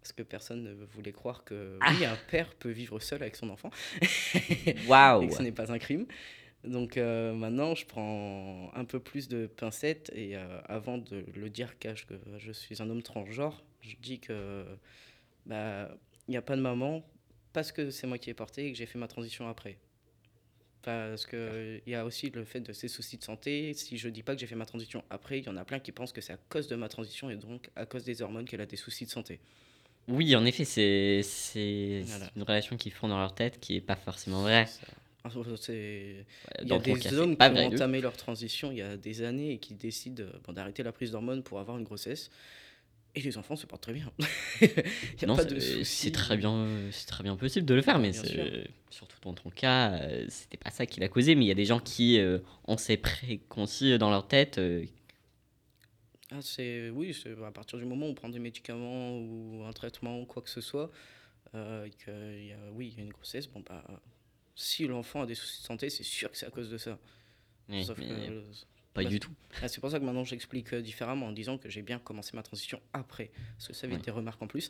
Parce 0.00 0.12
que 0.12 0.22
personne 0.22 0.62
ne 0.62 0.84
voulait 0.84 1.12
croire 1.12 1.42
que 1.42 1.78
oui, 1.90 2.04
un 2.04 2.16
père 2.30 2.54
peut 2.54 2.70
vivre 2.70 3.00
seul 3.00 3.22
avec 3.22 3.34
son 3.34 3.50
enfant 3.50 3.70
et 4.66 4.76
Waouh. 4.86 5.26
que 5.26 5.34
ce 5.34 5.42
n'est 5.42 5.50
pas 5.50 5.72
un 5.72 5.78
crime. 5.78 6.06
Donc 6.62 6.96
euh, 6.96 7.32
maintenant, 7.32 7.74
je 7.74 7.86
prends 7.86 8.70
un 8.74 8.84
peu 8.84 9.00
plus 9.00 9.26
de 9.26 9.46
pincettes 9.46 10.12
et 10.14 10.36
euh, 10.36 10.60
avant 10.66 10.98
de 10.98 11.24
le 11.34 11.50
dire 11.50 11.76
que 11.80 11.88
je 12.38 12.52
suis 12.52 12.80
un 12.80 12.88
homme 12.88 13.02
transgenre, 13.02 13.64
je 13.80 13.96
dis 14.00 14.20
que 14.20 14.64
bah 15.44 15.90
il 16.28 16.32
n'y 16.32 16.36
a 16.36 16.42
pas 16.42 16.54
de 16.54 16.62
maman 16.62 17.04
parce 17.52 17.72
que 17.72 17.90
c'est 17.90 18.06
moi 18.06 18.18
qui 18.18 18.30
ai 18.30 18.34
porté 18.34 18.66
et 18.66 18.72
que 18.72 18.78
j'ai 18.78 18.86
fait 18.86 18.98
ma 18.98 19.08
transition 19.08 19.48
après. 19.48 19.76
Parce 20.86 21.26
que 21.26 21.80
il 21.84 21.90
y 21.90 21.96
a 21.96 22.04
aussi 22.04 22.30
le 22.30 22.44
fait 22.44 22.60
de 22.60 22.72
ses 22.72 22.86
soucis 22.86 23.18
de 23.18 23.24
santé. 23.24 23.74
Si 23.74 23.98
je 23.98 24.08
dis 24.08 24.22
pas 24.22 24.34
que 24.36 24.40
j'ai 24.40 24.46
fait 24.46 24.54
ma 24.54 24.66
transition 24.66 25.02
après, 25.10 25.40
il 25.40 25.44
y 25.44 25.48
en 25.48 25.56
a 25.56 25.64
plein 25.64 25.80
qui 25.80 25.90
pensent 25.90 26.12
que 26.12 26.20
c'est 26.20 26.34
à 26.34 26.38
cause 26.48 26.68
de 26.68 26.76
ma 26.76 26.88
transition 26.88 27.28
et 27.28 27.34
donc 27.34 27.70
à 27.74 27.86
cause 27.86 28.04
des 28.04 28.22
hormones 28.22 28.44
qu'elle 28.44 28.60
a 28.60 28.66
des 28.66 28.76
soucis 28.76 29.04
de 29.04 29.10
santé. 29.10 29.40
Oui, 30.06 30.36
en 30.36 30.46
effet, 30.46 30.64
c'est 30.64 32.02
Voilà. 32.06 32.30
une 32.36 32.44
relation 32.44 32.76
qu'ils 32.76 32.92
font 32.92 33.08
dans 33.08 33.18
leur 33.18 33.34
tête 33.34 33.58
qui 33.58 33.74
est 33.74 33.80
pas 33.80 33.96
forcément 33.96 34.42
vraie. 34.42 34.66
Il 35.24 36.68
y 36.68 36.72
a 36.72 36.78
des 36.78 37.18
hommes 37.18 37.36
qui 37.36 37.42
ont 37.42 37.66
entamé 37.66 38.00
leur 38.00 38.16
transition 38.16 38.70
il 38.70 38.78
y 38.78 38.82
a 38.82 38.96
des 38.96 39.22
années 39.22 39.54
et 39.54 39.58
qui 39.58 39.74
décident 39.74 40.22
euh, 40.22 40.30
bon, 40.44 40.52
d'arrêter 40.52 40.84
la 40.84 40.92
prise 40.92 41.10
d'hormones 41.10 41.42
pour 41.42 41.58
avoir 41.58 41.78
une 41.78 41.84
grossesse. 41.84 42.30
Et 43.16 43.20
les 43.22 43.38
enfants 43.38 43.56
se 43.56 43.66
portent 43.66 43.82
très 43.82 43.94
bien. 43.94 44.12
Pas 45.26 45.36
c'est 45.84 46.12
très 46.12 46.36
bien, 46.36 46.68
c'est 46.92 47.06
très 47.06 47.22
bien 47.24 47.34
possible 47.36 47.64
de 47.66 47.74
le 47.74 47.80
faire, 47.82 47.98
mais 47.98 48.12
sûr. 48.12 48.44
surtout 48.90 49.16
dans 49.22 49.32
ton 49.32 49.50
cas, 49.50 49.92
euh, 50.02 50.26
c'était 50.28 50.58
pas 50.58 50.70
ça 50.70 50.84
qui 50.86 51.00
l'a 51.00 51.08
causé. 51.08 51.34
Mais 51.34 51.44
il 51.46 51.48
y 51.48 51.52
a 51.52 51.54
des 51.54 51.64
gens 51.64 51.80
qui 51.80 52.18
euh, 52.18 52.38
ont 52.66 52.76
ces 52.76 52.98
préconcis 52.98 53.96
dans 53.98 54.10
leur 54.10 54.28
tête. 54.28 54.58
euh, 54.58 54.84
Ah, 56.30 56.42
c'est 56.42 56.90
oui, 56.90 57.16
à 57.46 57.52
partir 57.52 57.78
du 57.78 57.84
moment 57.84 58.06
où 58.06 58.10
on 58.10 58.14
prend 58.14 58.28
des 58.28 58.38
médicaments 58.40 59.16
ou 59.18 59.62
un 59.64 59.72
traitement 59.72 60.20
ou 60.20 60.26
quoi 60.26 60.42
que 60.42 60.50
ce 60.50 60.60
soit, 60.60 60.90
euh, 61.54 61.84
et 61.86 61.90
qu'il 61.90 62.46
y 62.46 62.52
a, 62.52 62.58
oui, 62.72 62.88
il 62.92 62.98
y 62.98 63.00
a 63.00 63.04
une 63.04 63.12
grossesse, 63.12 63.46
bon 63.48 63.60
bah, 63.68 63.84
si 64.56 64.86
l'enfant 64.86 65.22
a 65.22 65.26
des 65.26 65.34
soucis 65.36 65.62
de 65.62 65.66
santé, 65.66 65.90
c'est 65.90 66.02
sûr 66.04 66.30
que 66.30 66.36
c'est 66.38 66.46
à 66.46 66.50
cause 66.50 66.70
de 66.70 66.78
ça. 66.78 66.98
oui, 67.68 67.84
Sauf 67.84 67.98
mais 67.98 68.06
que, 68.06 68.12
euh, 68.14 68.42
pas 68.96 69.04
du 69.04 69.20
tout. 69.20 69.30
ah, 69.62 69.68
c'est 69.68 69.80
pour 69.80 69.90
ça 69.90 69.98
que 70.00 70.04
maintenant 70.04 70.24
j'explique 70.24 70.72
euh, 70.74 70.82
différemment 70.82 71.26
en 71.26 71.32
disant 71.32 71.56
que 71.58 71.68
j'ai 71.68 71.82
bien 71.82 71.98
commencé 71.98 72.32
ma 72.34 72.42
transition 72.42 72.80
après, 72.92 73.30
parce 73.56 73.68
que 73.68 73.74
ça 73.74 73.86
évite 73.86 74.04
des 74.04 74.10
remarques 74.10 74.42
en 74.42 74.46
plus. 74.48 74.68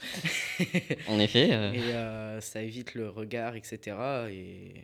En 1.09 1.19
effet. 1.19 1.49
euh, 1.53 1.73
Et 1.73 1.93
euh, 1.95 2.41
ça 2.41 2.62
évite 2.62 2.95
le 2.95 3.09
regard, 3.09 3.57
etc. 3.57 3.97
Et 4.31 4.75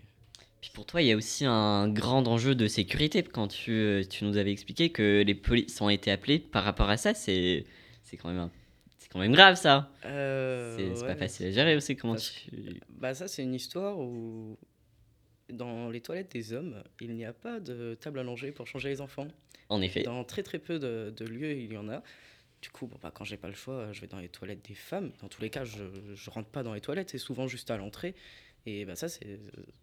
Puis 0.60 0.70
pour 0.72 0.86
toi, 0.86 1.02
il 1.02 1.08
y 1.08 1.12
a 1.12 1.16
aussi 1.16 1.44
un 1.44 1.88
grand 1.88 2.26
enjeu 2.28 2.54
de 2.54 2.66
sécurité 2.68 3.22
quand 3.22 3.48
tu, 3.48 4.04
tu 4.08 4.24
nous 4.24 4.36
avais 4.36 4.52
expliqué 4.52 4.90
que 4.90 5.22
les 5.26 5.34
polices 5.34 5.80
ont 5.80 5.88
été 5.90 6.10
appelées 6.10 6.38
par 6.38 6.64
rapport 6.64 6.88
à 6.90 6.96
ça. 6.96 7.14
C'est 7.14 7.64
c'est 8.04 8.16
quand 8.16 8.28
même 8.28 8.38
un- 8.38 8.50
c'est 8.98 9.08
quand 9.10 9.18
même 9.18 9.32
grave 9.32 9.56
ça. 9.56 9.90
Euh, 10.04 10.76
c'est 10.94 11.00
ouais, 11.02 11.06
pas 11.08 11.16
facile 11.16 11.46
à 11.46 11.50
gérer 11.50 11.76
aussi 11.76 11.96
comment 11.96 12.14
tu. 12.16 12.30
Bah 12.90 13.14
ça 13.14 13.26
c'est 13.28 13.42
une 13.42 13.54
histoire 13.54 13.98
où 13.98 14.56
dans 15.52 15.90
les 15.90 16.00
toilettes 16.00 16.32
des 16.32 16.52
hommes, 16.52 16.82
il 17.00 17.14
n'y 17.14 17.24
a 17.24 17.32
pas 17.32 17.60
de 17.60 17.94
table 17.94 18.18
allongée 18.18 18.52
pour 18.52 18.66
changer 18.66 18.88
les 18.88 19.00
enfants. 19.00 19.28
En 19.68 19.80
effet. 19.80 20.02
Dans 20.02 20.24
très 20.24 20.42
très 20.42 20.58
peu 20.58 20.78
de, 20.78 21.12
de 21.16 21.24
lieux, 21.24 21.52
il 21.52 21.72
y 21.72 21.76
en 21.76 21.88
a. 21.88 22.02
Du 22.60 22.70
coup, 22.70 22.86
bon, 22.86 22.96
bah, 23.02 23.10
quand 23.12 23.24
j'ai 23.24 23.36
pas 23.36 23.48
le 23.48 23.54
choix, 23.54 23.92
je 23.92 24.00
vais 24.00 24.06
dans 24.06 24.18
les 24.20 24.28
toilettes 24.28 24.64
des 24.68 24.74
femmes. 24.74 25.12
Dans 25.20 25.28
tous 25.28 25.42
les 25.42 25.50
cas, 25.50 25.64
je, 25.64 25.82
je 26.14 26.30
rentre 26.30 26.48
pas 26.48 26.62
dans 26.62 26.74
les 26.74 26.80
toilettes, 26.80 27.10
c'est 27.10 27.18
souvent 27.18 27.48
juste 27.48 27.70
à 27.70 27.76
l'entrée. 27.76 28.14
Et 28.64 28.84
bah 28.84 28.94
ça, 28.94 29.08
c'est, 29.08 29.40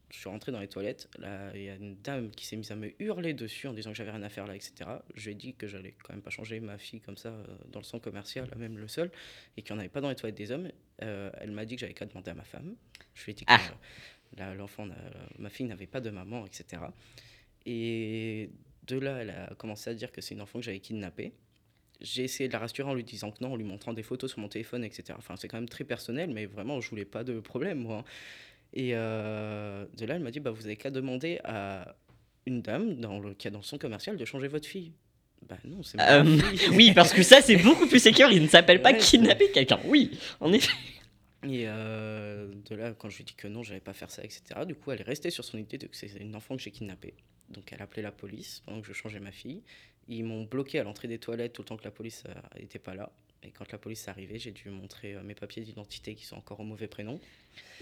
je 0.10 0.18
suis 0.18 0.30
rentré 0.30 0.54
dans 0.54 0.62
les 0.62 0.70
toilettes. 0.70 1.10
Là, 1.18 1.52
il 1.54 1.64
y 1.64 1.70
a 1.70 1.76
une 1.76 1.98
dame 1.98 2.32
qui 2.32 2.46
s'est 2.46 2.56
mise 2.56 2.72
à 2.72 2.78
me 2.78 2.90
hurler 3.04 3.34
dessus 3.34 3.68
en 3.68 3.74
disant 3.74 3.92
que 3.92 3.98
j'avais 3.98 4.12
rien 4.12 4.24
à 4.24 4.30
faire 4.30 4.48
là, 4.48 4.56
etc. 4.56 4.72
Je 5.16 5.26
lui 5.26 5.32
ai 5.34 5.36
dit 5.36 5.54
que 5.54 5.68
j'allais 5.68 5.94
quand 6.02 6.14
même 6.14 6.22
pas 6.22 6.30
changer 6.30 6.62
ma 6.62 6.78
fille 6.78 7.02
comme 7.02 7.18
ça 7.18 7.28
euh, 7.28 7.44
dans 7.74 7.80
le 7.80 7.84
centre 7.84 8.06
commercial, 8.06 8.50
même 8.56 8.78
le 8.78 8.88
seul, 8.88 9.12
et 9.58 9.64
qu'il 9.64 9.74
n'y 9.74 9.78
en 9.78 9.80
avait 9.82 9.90
pas 9.90 10.00
dans 10.00 10.08
les 10.08 10.16
toilettes 10.16 10.38
des 10.38 10.52
hommes. 10.52 10.70
Euh, 11.02 11.30
elle 11.42 11.52
m'a 11.52 11.66
dit 11.66 11.76
que 11.76 11.82
j'avais 11.82 11.94
qu'à 11.94 12.06
demander 12.06 12.32
à 12.32 12.36
ma 12.36 12.46
femme. 12.46 12.74
Je 13.16 13.26
lui 13.26 13.32
ai 13.32 13.36
dit 13.36 13.44
que 13.44 13.52
Ah. 13.52 13.60
euh, 13.70 13.74
l'enfant, 14.38 14.88
ma 15.38 15.50
fille 15.50 15.66
n'avait 15.66 15.88
pas 15.88 16.02
de 16.02 16.10
maman, 16.10 16.46
etc. 16.46 16.82
Et 17.66 18.50
de 18.88 18.98
là, 18.98 19.18
elle 19.22 19.30
a 19.30 19.54
commencé 19.56 19.90
à 19.90 19.94
dire 19.94 20.12
que 20.12 20.22
c'est 20.22 20.34
une 20.34 20.42
enfant 20.42 20.60
que 20.60 20.66
j'avais 20.66 20.80
kidnappée. 20.80 21.34
J'ai 22.02 22.24
essayé 22.24 22.48
de 22.48 22.54
la 22.54 22.60
rassurer 22.60 22.90
en 22.90 22.94
lui 22.94 23.04
disant 23.04 23.32
que 23.32 23.44
non, 23.44 23.54
en 23.54 23.56
lui 23.56 23.66
montrant 23.66 23.94
des 23.94 24.04
photos 24.04 24.32
sur 24.32 24.40
mon 24.40 24.48
téléphone, 24.48 24.84
etc. 24.84 25.04
Enfin, 25.18 25.36
c'est 25.38 25.48
quand 25.48 25.58
même 25.58 25.68
très 25.70 25.84
personnel, 25.84 26.30
mais 26.34 26.46
vraiment, 26.46 26.80
je 26.80 26.90
voulais 26.90 27.06
pas 27.06 27.24
de 27.24 27.40
problème, 27.40 27.80
moi. 27.80 28.06
Et 28.74 28.92
euh, 28.94 29.86
de 29.98 30.06
là, 30.06 30.16
elle 30.16 30.22
m'a 30.22 30.32
dit 30.32 30.40
bah, 30.40 30.52
Vous 30.52 30.66
avez 30.66 30.78
qu'à 30.78 30.92
demander 30.92 31.40
à 31.44 31.96
une 32.46 32.62
dame 32.62 32.96
dans 32.96 33.20
le, 33.20 33.34
qui 33.34 33.48
est 33.48 33.52
dans 33.52 33.60
le 33.60 33.64
centre 33.64 33.82
commercial 33.82 34.16
de 34.16 34.26
changer 34.26 34.48
votre 34.48 34.68
fille. 34.68 34.94
Bah 35.48 35.58
non, 35.66 35.84
c'est 35.84 36.00
Euh, 36.00 36.24
oui, 36.74 36.92
parce 36.94 37.14
que 37.14 37.24
ça, 37.24 37.42
c'est 37.42 37.58
beaucoup 37.58 37.88
plus 37.88 38.00
sécure. 38.00 38.32
Il 38.32 38.44
ne 38.44 38.48
s'appelle 38.48 38.82
pas 38.82 38.92
Ouais, 38.92 38.98
kidnapper 38.98 39.52
quelqu'un. 39.52 39.80
Oui, 39.86 40.18
en 40.40 40.52
effet. 40.54 40.72
Et 41.44 41.64
euh, 41.68 42.54
de 42.70 42.76
là, 42.76 42.94
quand 42.94 43.10
je 43.10 43.18
lui 43.18 43.22
ai 43.24 43.26
dit 43.26 43.34
que 43.34 43.48
non, 43.48 43.64
j'allais 43.64 43.80
pas 43.80 43.94
faire 43.94 44.12
ça, 44.12 44.24
etc., 44.24 44.42
du 44.68 44.76
coup, 44.76 44.92
elle 44.92 45.00
est 45.00 45.04
restée 45.04 45.30
sur 45.30 45.46
son 45.46 45.58
idée 45.58 45.78
de 45.78 45.88
que 45.88 45.96
c'est 45.96 46.08
une 46.20 46.36
enfant 46.36 46.56
que 46.58 46.62
j'ai 46.62 46.72
kidnappée. 46.72 47.14
Donc, 47.50 47.72
elle 47.72 47.80
a 47.80 47.86
appelé 47.86 48.02
la 48.02 48.12
police 48.12 48.62
pendant 48.66 48.82
que 48.82 48.88
je 48.88 48.94
changeais 48.94 49.20
ma 49.22 49.32
fille. 49.32 49.64
Ils 50.08 50.24
m'ont 50.24 50.44
bloqué 50.44 50.80
à 50.80 50.84
l'entrée 50.84 51.08
des 51.08 51.18
toilettes 51.20 51.54
tout 51.54 51.62
le 51.62 51.68
temps 51.68 51.78
que 51.78 51.84
la 51.86 51.92
police 51.92 52.24
n'était 52.60 52.80
pas 52.80 52.94
là. 52.96 53.12
Et 53.42 53.52
quand 53.52 53.72
la 53.72 53.78
police 53.78 54.06
est 54.06 54.10
arrivée, 54.10 54.38
j'ai 54.38 54.52
dû 54.52 54.70
montrer 54.70 55.14
euh, 55.16 55.24
mes 55.24 55.34
papiers 55.36 55.64
d'identité 55.64 56.14
qui 56.14 56.26
sont 56.26 56.36
encore 56.36 56.60
au 56.60 56.64
mauvais 56.64 56.88
prénom. 56.88 57.20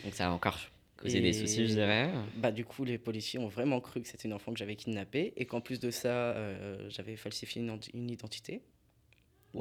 Donc 0.04 0.14
ça 0.14 0.28
a 0.28 0.32
encore 0.32 0.60
causé 0.98 1.20
des 1.20 1.34
soucis, 1.34 1.68
je 1.68 1.74
dirais. 1.74 2.12
Bah, 2.36 2.52
du 2.52 2.64
coup, 2.64 2.84
les 2.84 3.00
policiers 3.00 3.40
ont 3.40 3.48
vraiment 3.48 3.82
cru 3.82 4.02
que 4.02 4.08
c'était 4.08 4.28
une 4.28 4.34
enfant 4.34 4.52
que 4.54 4.60
j'avais 4.60 4.76
kidnappée 4.76 5.34
et 5.36 5.46
qu'en 5.48 5.62
plus 5.62 5.80
de 5.80 5.90
ça, 5.90 6.10
euh, 6.36 6.88
j'avais 6.90 7.16
falsifié 7.16 7.62
une, 7.64 7.76
ident- 7.76 7.90
une 7.96 8.10
identité. 8.12 8.62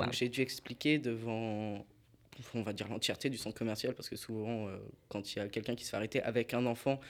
Donc, 0.07 0.13
j'ai 0.13 0.29
dû 0.29 0.43
expliquer 0.43 0.99
devant, 0.99 1.87
on 2.55 2.63
va 2.63 2.73
dire, 2.73 2.89
l'entièreté 2.89 3.31
du 3.31 3.39
centre 3.39 3.57
commercial 3.57 3.95
parce 3.95 4.09
que 4.09 4.17
souvent, 4.17 4.69
euh, 4.69 4.77
quand 5.09 5.35
il 5.35 5.39
y 5.39 5.43
a 5.43 5.49
quelqu'un 5.49 5.75
qui 5.75 5.85
se 5.85 5.91
fait 5.91 5.97
arrêter 5.97 6.23
avec 6.23 6.55
un 6.55 6.67
enfant 6.67 7.01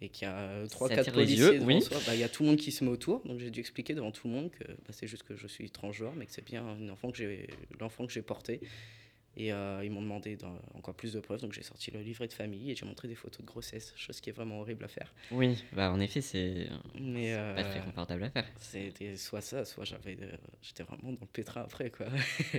et 0.00 0.08
qu'il 0.08 0.28
y 0.28 0.30
a 0.30 0.64
3-4 0.66 0.84
attire 0.84 1.04
les 1.04 1.10
policiers 1.12 1.54
yeux, 1.54 1.62
oui. 1.62 1.82
soi, 1.82 1.98
bah, 2.06 2.14
il 2.14 2.20
y 2.20 2.24
a 2.24 2.28
tout 2.28 2.44
le 2.44 2.50
monde 2.50 2.58
qui 2.58 2.70
se 2.70 2.84
met 2.84 2.90
autour. 2.90 3.20
Donc, 3.26 3.40
j'ai 3.40 3.50
dû 3.50 3.60
expliquer 3.60 3.94
devant 3.94 4.12
tout 4.12 4.28
le 4.28 4.34
monde 4.34 4.50
que 4.50 4.64
bah, 4.64 4.90
c'est 4.90 5.08
juste 5.08 5.24
que 5.24 5.34
je 5.34 5.46
suis 5.46 5.70
transgenre, 5.70 6.14
mais 6.14 6.26
que 6.26 6.32
c'est 6.32 6.44
bien 6.44 6.76
l'enfant 7.80 8.06
que 8.06 8.12
j'ai 8.12 8.22
porté. 8.22 8.60
Et 9.38 9.52
euh, 9.52 9.84
ils 9.84 9.90
m'ont 9.92 10.02
demandé 10.02 10.36
encore 10.74 10.94
plus 10.94 11.12
de 11.12 11.20
preuves, 11.20 11.40
donc 11.40 11.52
j'ai 11.52 11.62
sorti 11.62 11.92
le 11.92 12.00
livret 12.00 12.26
de 12.26 12.32
famille 12.32 12.72
et 12.72 12.74
j'ai 12.74 12.84
montré 12.84 13.06
des 13.06 13.14
photos 13.14 13.40
de 13.40 13.46
grossesse, 13.46 13.94
chose 13.96 14.20
qui 14.20 14.30
est 14.30 14.32
vraiment 14.32 14.60
horrible 14.60 14.84
à 14.84 14.88
faire. 14.88 15.14
Oui, 15.30 15.62
bah 15.72 15.92
en 15.92 16.00
effet, 16.00 16.20
c'est 16.20 16.66
c'est 16.94 17.54
pas 17.54 17.62
très 17.62 17.78
euh, 17.78 17.82
confortable 17.84 18.24
à 18.24 18.30
faire. 18.30 18.46
c'était 18.58 19.16
soit 19.16 19.40
ça, 19.40 19.64
soit 19.64 19.84
j'avais, 19.84 20.18
euh, 20.20 20.36
j'étais 20.60 20.82
vraiment 20.82 21.12
dans 21.12 21.20
le 21.20 21.26
pétrin 21.28 21.60
après 21.60 21.88
quoi. 21.90 22.06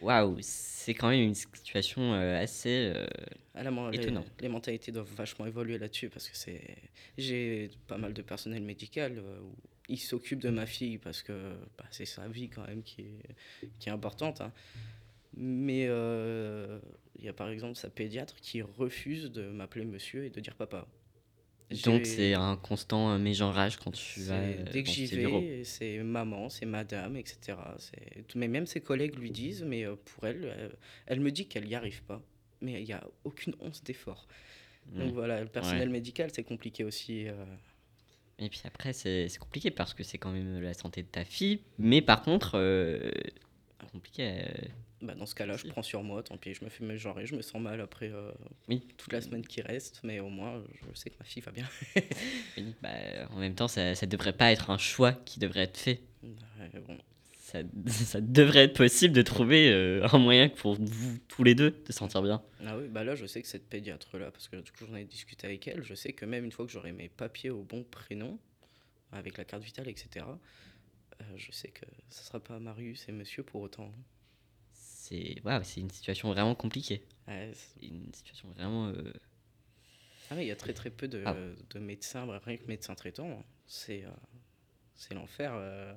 Waouh, 0.00 0.38
c'est 0.40 0.94
quand 0.94 1.10
même 1.10 1.20
une 1.22 1.34
situation 1.34 2.14
euh, 2.14 2.42
assez. 2.42 2.92
euh, 2.94 3.06
Ah, 3.92 4.00
men- 4.10 4.22
les, 4.40 4.48
mentalités 4.48 4.92
doivent 4.92 5.12
vachement 5.14 5.46
évoluer 5.46 5.76
là-dessus 5.78 6.08
parce 6.08 6.28
que 6.28 6.36
c'est, 6.36 6.62
j'ai 7.18 7.70
pas 7.86 7.98
mal 7.98 8.14
de 8.14 8.22
personnel 8.22 8.62
médical 8.62 9.18
euh, 9.18 9.40
où 9.40 9.54
ils 9.88 9.98
s'occupent 9.98 10.40
de 10.40 10.48
ma 10.50 10.64
fille 10.66 10.98
parce 10.98 11.22
que 11.22 11.52
bah, 11.76 11.84
c'est 11.90 12.06
sa 12.06 12.28
vie 12.28 12.48
quand 12.48 12.66
même 12.66 12.82
qui 12.82 13.02
est, 13.02 13.34
qui 13.78 13.88
est 13.88 13.92
importante. 13.92 14.40
hein. 14.40 14.52
Mais 15.36 15.86
euh, 15.88 16.80
il 17.18 17.24
y 17.24 17.28
a 17.28 17.32
par 17.32 17.50
exemple 17.50 17.76
sa 17.76 17.90
pédiatre 17.90 18.36
qui 18.36 18.62
refuse 18.62 19.30
de 19.30 19.42
m'appeler 19.50 19.84
monsieur 19.84 20.24
et 20.24 20.30
de 20.30 20.40
dire 20.40 20.54
papa. 20.56 20.86
Donc 21.84 22.04
c'est 22.06 22.34
un 22.34 22.56
constant 22.56 23.12
euh, 23.12 23.18
mégenrage 23.18 23.76
quand 23.76 23.92
tu 23.92 24.20
vas. 24.22 24.34
Euh, 24.40 24.64
dès 24.72 24.82
que 24.82 24.90
j'y 24.90 25.06
vais, 25.06 25.62
c'est 25.64 25.98
maman, 26.02 26.48
c'est 26.48 26.66
madame, 26.66 27.16
etc. 27.16 27.56
Mais 28.34 28.48
même 28.48 28.66
ses 28.66 28.80
collègues 28.80 29.16
lui 29.16 29.30
disent, 29.30 29.62
mais 29.62 29.84
euh, 29.86 29.94
pour 30.04 30.26
elle, 30.26 30.76
elle 31.06 31.20
me 31.20 31.30
dit 31.30 31.46
qu'elle 31.46 31.66
n'y 31.66 31.74
arrive 31.76 32.02
pas. 32.02 32.20
Mais 32.60 32.80
il 32.82 32.84
n'y 32.84 32.92
a 32.92 33.04
aucune 33.24 33.54
once 33.60 33.82
d'effort. 33.84 34.26
Donc 34.86 35.10
Mm. 35.10 35.14
voilà, 35.14 35.40
le 35.40 35.48
personnel 35.48 35.88
médical, 35.90 36.30
c'est 36.32 36.42
compliqué 36.44 36.82
aussi. 36.84 37.28
euh. 37.28 37.44
Et 38.40 38.48
puis 38.48 38.60
après, 38.64 38.92
c'est 38.92 39.28
c'est 39.28 39.38
compliqué 39.38 39.70
parce 39.70 39.94
que 39.94 40.02
c'est 40.02 40.18
quand 40.18 40.32
même 40.32 40.60
la 40.60 40.74
santé 40.74 41.02
de 41.02 41.08
ta 41.08 41.24
fille. 41.24 41.60
Mais 41.78 42.00
par 42.02 42.22
contre, 42.22 42.52
euh, 42.58 43.10
compliqué. 43.92 44.22
euh, 44.42 44.46
Bah, 45.02 45.14
dans 45.14 45.24
ce 45.24 45.34
cas-là, 45.34 45.56
je 45.56 45.66
prends 45.66 45.82
sur 45.82 46.02
moi, 46.02 46.22
tant 46.22 46.36
pis, 46.36 46.52
je 46.52 46.62
me 46.62 46.68
fais 46.68 46.98
genrer, 46.98 47.24
je 47.26 47.34
me 47.34 47.40
sens 47.40 47.60
mal 47.60 47.80
après 47.80 48.10
euh, 48.12 48.32
Oui. 48.68 48.86
toute 48.98 49.12
la 49.12 49.22
semaine 49.22 49.46
qui 49.46 49.62
reste, 49.62 50.00
mais 50.04 50.20
au 50.20 50.28
moins, 50.28 50.62
je 50.74 50.94
sais 50.98 51.08
que 51.08 51.16
ma 51.18 51.24
fille 51.24 51.42
va 51.42 51.52
bien. 51.52 51.66
Oui, 52.58 52.74
bah, 52.82 52.90
en 53.30 53.38
même 53.38 53.54
temps, 53.54 53.68
ça, 53.68 53.94
ça 53.94 54.04
devrait 54.06 54.34
pas 54.34 54.52
être 54.52 54.68
un 54.70 54.76
choix 54.78 55.12
qui 55.12 55.40
devrait 55.40 55.62
être 55.62 55.78
fait. 55.78 56.00
Ouais, 56.22 56.80
bon. 56.86 56.98
Ça, 57.38 57.60
ça 57.86 58.20
devrait 58.20 58.64
être 58.64 58.76
possible 58.76 59.14
de 59.14 59.22
trouver 59.22 59.70
euh, 59.72 60.06
un 60.12 60.18
moyen 60.18 60.50
pour 60.50 60.74
vous 60.74 61.18
tous 61.28 61.44
les 61.44 61.54
deux 61.54 61.70
de 61.86 61.92
sentir 61.92 62.20
bien. 62.22 62.42
Ah 62.66 62.76
oui, 62.76 62.86
bah 62.88 63.02
là, 63.02 63.14
je 63.14 63.24
sais 63.24 63.40
que 63.40 63.48
cette 63.48 63.68
pédiatre-là, 63.70 64.30
parce 64.30 64.48
que 64.48 64.56
du 64.56 64.70
coup, 64.70 64.84
j'en 64.86 64.96
ai 64.96 65.04
discuté 65.04 65.46
avec 65.46 65.66
elle, 65.66 65.82
je 65.82 65.94
sais 65.94 66.12
que 66.12 66.26
même 66.26 66.44
une 66.44 66.52
fois 66.52 66.66
que 66.66 66.70
j'aurai 66.72 66.92
mes 66.92 67.08
papiers 67.08 67.48
au 67.50 67.62
bon 67.62 67.84
prénom, 67.84 68.38
avec 69.12 69.38
la 69.38 69.44
carte 69.44 69.62
vitale, 69.64 69.88
etc., 69.88 70.26
euh, 71.20 71.24
je 71.36 71.50
sais 71.52 71.68
que 71.68 71.86
ce 72.10 72.22
sera 72.22 72.38
pas 72.38 72.58
Marius 72.58 73.08
et 73.08 73.12
monsieur 73.12 73.42
pour 73.42 73.62
autant. 73.62 73.90
C'est 75.10 75.36
c'est 75.64 75.80
une 75.80 75.90
situation 75.90 76.28
vraiment 76.32 76.54
compliquée. 76.54 77.02
Ouais, 77.28 77.52
une 77.82 78.12
situation 78.14 78.48
vraiment. 78.56 78.88
euh, 78.88 79.12
Ah 80.30 80.40
il 80.40 80.46
y 80.46 80.50
a 80.52 80.56
très 80.56 80.72
très 80.72 80.90
peu 80.90 81.08
de, 81.08 81.22
Ah. 81.26 81.34
de 81.70 81.78
médecins, 81.80 82.26
bah, 82.26 82.40
rien 82.44 82.56
que 82.56 82.66
médecins 82.66 82.94
traitants, 82.94 83.44
c'est 83.66 84.04
euh, 84.04 84.10
c'est 84.94 85.14
l'enfer. 85.14 85.52
euh. 85.54 85.94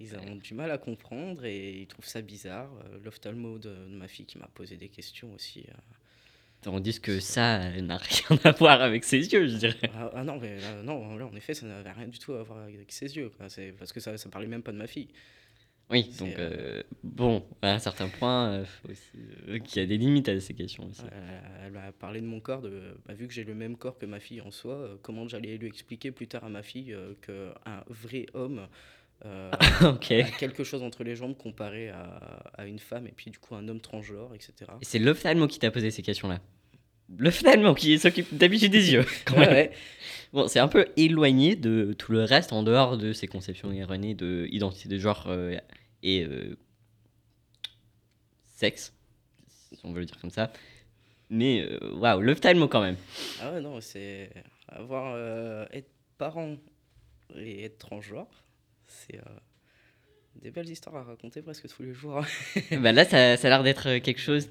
Ils 0.00 0.14
ont 0.16 0.36
du 0.36 0.54
mal 0.54 0.70
à 0.70 0.78
comprendre 0.78 1.44
et 1.44 1.80
ils 1.80 1.86
trouvent 1.88 2.06
ça 2.06 2.22
bizarre. 2.22 2.70
Euh, 2.84 2.98
L'ophtalmo 3.02 3.58
de, 3.58 3.70
de 3.70 3.96
ma 3.96 4.06
fille 4.06 4.26
qui 4.26 4.38
m'a 4.38 4.46
posé 4.46 4.76
des 4.76 4.88
questions 4.88 5.34
aussi. 5.34 5.66
Tandis 6.60 7.00
que 7.00 7.18
ça 7.20 7.70
n'a 7.80 7.96
rien 8.28 8.38
à 8.44 8.52
voir 8.52 8.80
avec 8.80 9.02
ses 9.04 9.18
yeux, 9.32 9.48
je 9.48 9.56
dirais. 9.56 9.90
Ah, 9.94 10.10
ah 10.14 10.22
non, 10.24 10.38
mais 10.38 10.60
là, 10.60 10.82
non, 10.82 11.16
là, 11.16 11.26
en 11.26 11.34
effet, 11.34 11.52
ça 11.54 11.66
n'avait 11.66 11.90
rien 11.90 12.06
du 12.06 12.18
tout 12.20 12.32
à 12.34 12.42
voir 12.44 12.60
avec 12.60 12.92
ses 12.92 13.16
yeux. 13.16 13.30
quoi. 13.30 13.46
Parce 13.78 13.92
que 13.92 13.98
ça, 14.00 14.16
ça 14.16 14.28
parlait 14.28 14.46
même 14.46 14.62
pas 14.62 14.72
de 14.72 14.76
ma 14.78 14.86
fille. 14.86 15.08
Oui, 15.90 16.10
donc 16.18 16.28
euh, 16.38 16.50
euh, 16.50 16.82
bon, 17.02 17.42
à 17.62 17.72
un 17.72 17.78
certain 17.78 18.08
point, 18.08 18.50
euh, 18.50 18.64
aussi 18.88 19.00
euh, 19.48 19.58
qu'il 19.58 19.80
y 19.80 19.84
a 19.84 19.88
des 19.88 19.96
limites 19.96 20.28
à 20.28 20.38
ces 20.38 20.52
questions 20.52 20.86
aussi. 20.86 21.02
Elle 21.64 21.72
m'a 21.72 21.92
parlé 21.92 22.20
de 22.20 22.26
mon 22.26 22.40
corps, 22.40 22.60
de, 22.60 22.94
bah, 23.06 23.14
vu 23.14 23.26
que 23.26 23.32
j'ai 23.32 23.44
le 23.44 23.54
même 23.54 23.76
corps 23.76 23.98
que 23.98 24.04
ma 24.04 24.20
fille 24.20 24.42
en 24.42 24.50
soi, 24.50 24.98
comment 25.02 25.26
j'allais 25.26 25.56
lui 25.56 25.66
expliquer 25.66 26.10
plus 26.10 26.28
tard 26.28 26.44
à 26.44 26.50
ma 26.50 26.62
fille 26.62 26.94
qu'un 27.22 27.84
vrai 27.88 28.26
homme 28.34 28.68
ok. 29.82 30.12
a 30.12 30.30
quelque 30.38 30.62
chose 30.62 30.82
entre 30.82 31.02
les 31.02 31.16
jambes 31.16 31.36
comparé 31.36 31.88
à, 31.88 32.04
à 32.54 32.66
une 32.66 32.78
femme 32.78 33.08
et 33.08 33.12
puis 33.12 33.32
du 33.32 33.38
coup 33.38 33.56
un 33.56 33.66
homme 33.66 33.80
transgenre, 33.80 34.32
etc. 34.34 34.70
Et 34.80 34.84
c'est 34.84 35.00
l'ophtalmo 35.00 35.48
qui 35.48 35.58
t'a 35.58 35.72
posé 35.72 35.90
ces 35.90 36.02
questions-là? 36.02 36.40
L'ophtalmo 37.16 37.74
qui 37.74 37.98
s'occupe 37.98 38.36
d'habitude 38.36 38.72
des 38.72 38.92
yeux. 38.92 39.06
quand 39.24 39.38
même. 39.38 39.50
ouais. 39.50 39.72
Bon, 40.32 40.46
c'est 40.46 40.58
un 40.58 40.68
peu 40.68 40.86
éloigné 40.96 41.56
de 41.56 41.94
tout 41.96 42.12
le 42.12 42.22
reste 42.24 42.52
en 42.52 42.62
dehors 42.62 42.98
de 42.98 43.14
ces 43.14 43.26
conceptions 43.26 43.72
erronées 43.72 44.14
de 44.14 44.46
identité 44.50 44.88
de 44.88 44.98
genre 44.98 45.24
euh, 45.28 45.56
et 46.02 46.22
euh, 46.24 46.56
sexe, 48.56 48.92
si 49.48 49.80
on 49.84 49.92
veut 49.92 50.00
le 50.00 50.06
dire 50.06 50.18
comme 50.20 50.30
ça. 50.30 50.52
Mais 51.30 51.62
euh, 51.62 51.94
waouh, 51.94 52.20
l'ophtalmo 52.20 52.68
quand 52.68 52.82
même. 52.82 52.96
Ah 53.40 53.52
ouais, 53.52 53.60
non, 53.60 53.80
c'est 53.80 54.30
avoir 54.68 55.14
euh, 55.14 55.64
être 55.72 55.90
parent 56.18 56.56
et 57.34 57.64
être 57.64 57.78
transgenre, 57.78 58.28
c'est 58.86 59.20
des 60.36 60.50
belles 60.50 60.68
histoires 60.68 60.96
à 60.96 61.02
raconter 61.04 61.42
presque 61.42 61.68
tous 61.68 61.82
les 61.82 61.92
jours. 61.92 62.22
bah 62.80 62.92
là, 62.92 63.04
ça, 63.04 63.36
ça 63.36 63.46
a 63.46 63.50
l'air 63.50 63.62
d'être 63.62 63.98
quelque 63.98 64.20
chose 64.20 64.50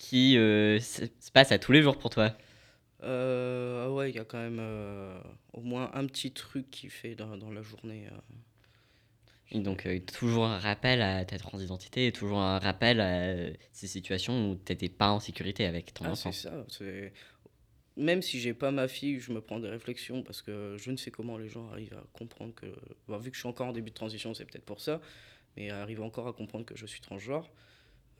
qui 0.00 0.36
euh, 0.38 0.80
se 0.80 1.04
se 1.20 1.30
passe 1.30 1.52
à 1.52 1.58
tous 1.58 1.72
les 1.72 1.82
jours 1.82 1.98
pour 1.98 2.10
toi. 2.10 2.34
Euh, 3.02 3.88
ouais, 3.90 4.10
il 4.10 4.16
y 4.16 4.18
a 4.18 4.24
quand 4.24 4.38
même 4.38 4.58
euh, 4.60 5.20
au 5.52 5.60
moins 5.62 5.90
un 5.94 6.06
petit 6.06 6.32
truc 6.32 6.70
qui 6.70 6.88
fait 6.90 7.14
dans, 7.14 7.36
dans 7.36 7.50
la 7.50 7.62
journée. 7.62 8.06
euh. 8.10 8.16
Et 9.52 9.60
donc, 9.60 9.88
toujours 10.06 10.46
un 10.46 10.58
rappel 10.58 11.02
à 11.02 11.24
ta 11.24 11.36
transidentité 11.38 12.06
et 12.06 12.12
toujours 12.12 12.38
un 12.38 12.58
rappel 12.60 13.00
à 13.00 13.34
ces 13.72 13.88
situations 13.88 14.50
où 14.50 14.54
tu 14.54 14.72
n'étais 14.72 14.88
pas 14.88 15.10
en 15.10 15.18
sécurité 15.18 15.66
avec 15.66 15.92
ton 15.92 16.04
Ah, 16.04 16.12
enfant. 16.12 16.30
c'est 16.30 16.48
ça. 16.48 16.64
Même 17.96 18.22
si 18.22 18.38
j'ai 18.40 18.54
pas 18.54 18.70
ma 18.70 18.86
fille, 18.86 19.18
je 19.18 19.32
me 19.32 19.40
prends 19.40 19.58
des 19.58 19.68
réflexions 19.68 20.22
parce 20.22 20.40
que 20.42 20.76
je 20.78 20.90
ne 20.92 20.96
sais 20.96 21.10
comment 21.10 21.36
les 21.36 21.48
gens 21.48 21.68
arrivent 21.70 21.94
à 21.94 22.04
comprendre 22.12 22.54
que. 22.54 22.66
Vu 23.18 23.30
que 23.30 23.34
je 23.34 23.40
suis 23.40 23.48
encore 23.48 23.66
en 23.66 23.72
début 23.72 23.90
de 23.90 23.94
transition, 23.94 24.32
c'est 24.34 24.44
peut-être 24.44 24.64
pour 24.64 24.80
ça, 24.80 25.00
mais 25.56 25.70
arrivent 25.70 26.02
encore 26.02 26.28
à 26.28 26.32
comprendre 26.32 26.64
que 26.64 26.76
je 26.76 26.86
suis 26.86 27.00
transgenre. 27.00 27.50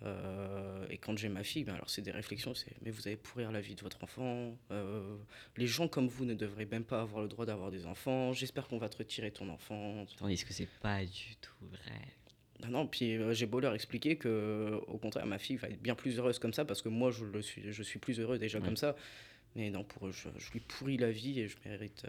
Euh, 0.03 0.87
et 0.89 0.97
quand 0.97 1.19
j'ai 1.19 1.29
ma 1.29 1.43
fille, 1.43 1.65
ben 1.65 1.75
alors 1.75 1.91
c'est 1.91 2.01
des 2.03 2.11
réflexions, 2.11 2.55
c'est 2.55 2.73
mais 2.83 2.91
vous 2.91 3.07
allez 3.07 3.17
pourrir 3.17 3.53
la 3.53 3.61
vie 3.61 3.75
de 3.75 3.83
votre 3.83 4.03
enfant. 4.03 4.57
euh, 4.71 5.17
les 5.57 5.67
gens 5.67 5.89
comme 5.89 6.09
vous 6.09 6.25
ne 6.25 6.35
devraient 6.35 6.65
même 6.67 6.85
pas 6.85 7.03
avoir 7.03 7.23
le 7.23 7.29
droit 7.29 7.45
d'avoir 7.47 7.71
des 7.71 7.85
enfants. 7.87 8.33
J'espère 8.33 8.67
qu'on 8.67 8.79
va 8.79 8.89
te 8.89 8.97
retirer 8.97 9.31
ton 9.31 9.49
enfant. 9.51 10.07
Tandis 10.19 10.43
que 10.45 10.53
c'est 10.55 10.69
pas 10.81 11.05
du 11.05 11.37
tout 11.41 11.67
vrai. 11.71 12.01
Non, 12.63 12.69
non, 12.71 12.87
puis 12.87 13.17
euh, 13.17 13.33
j'ai 13.35 13.47
beau 13.47 13.61
leur 13.61 13.75
expliquer 13.75 14.17
que, 14.17 14.81
au 14.87 14.99
contraire, 14.99 15.27
ma 15.27 15.39
fille 15.39 15.57
va 15.57 15.69
être 15.69 15.81
bien 15.83 15.95
plus 15.95 16.19
heureuse 16.19 16.39
comme 16.39 16.53
ça, 16.53 16.65
parce 16.67 16.83
que 16.83 16.89
moi, 16.91 17.11
je, 17.11 17.25
le 17.25 17.41
suis, 17.43 17.73
je 17.73 17.83
suis 17.83 17.99
plus 17.99 18.21
heureux 18.21 18.39
déjà 18.39 18.59
Ouais. 18.59 18.65
comme 18.65 18.77
ça. 18.77 18.97
Mais 19.57 19.71
non, 19.71 19.83
pour 19.83 20.07
eux, 20.09 20.13
je, 20.13 20.29
je 20.39 20.53
lui 20.53 20.61
pourris 20.61 20.97
la 20.99 21.11
vie 21.11 21.41
et 21.41 21.49
je 21.49 21.57
mérite 21.65 22.05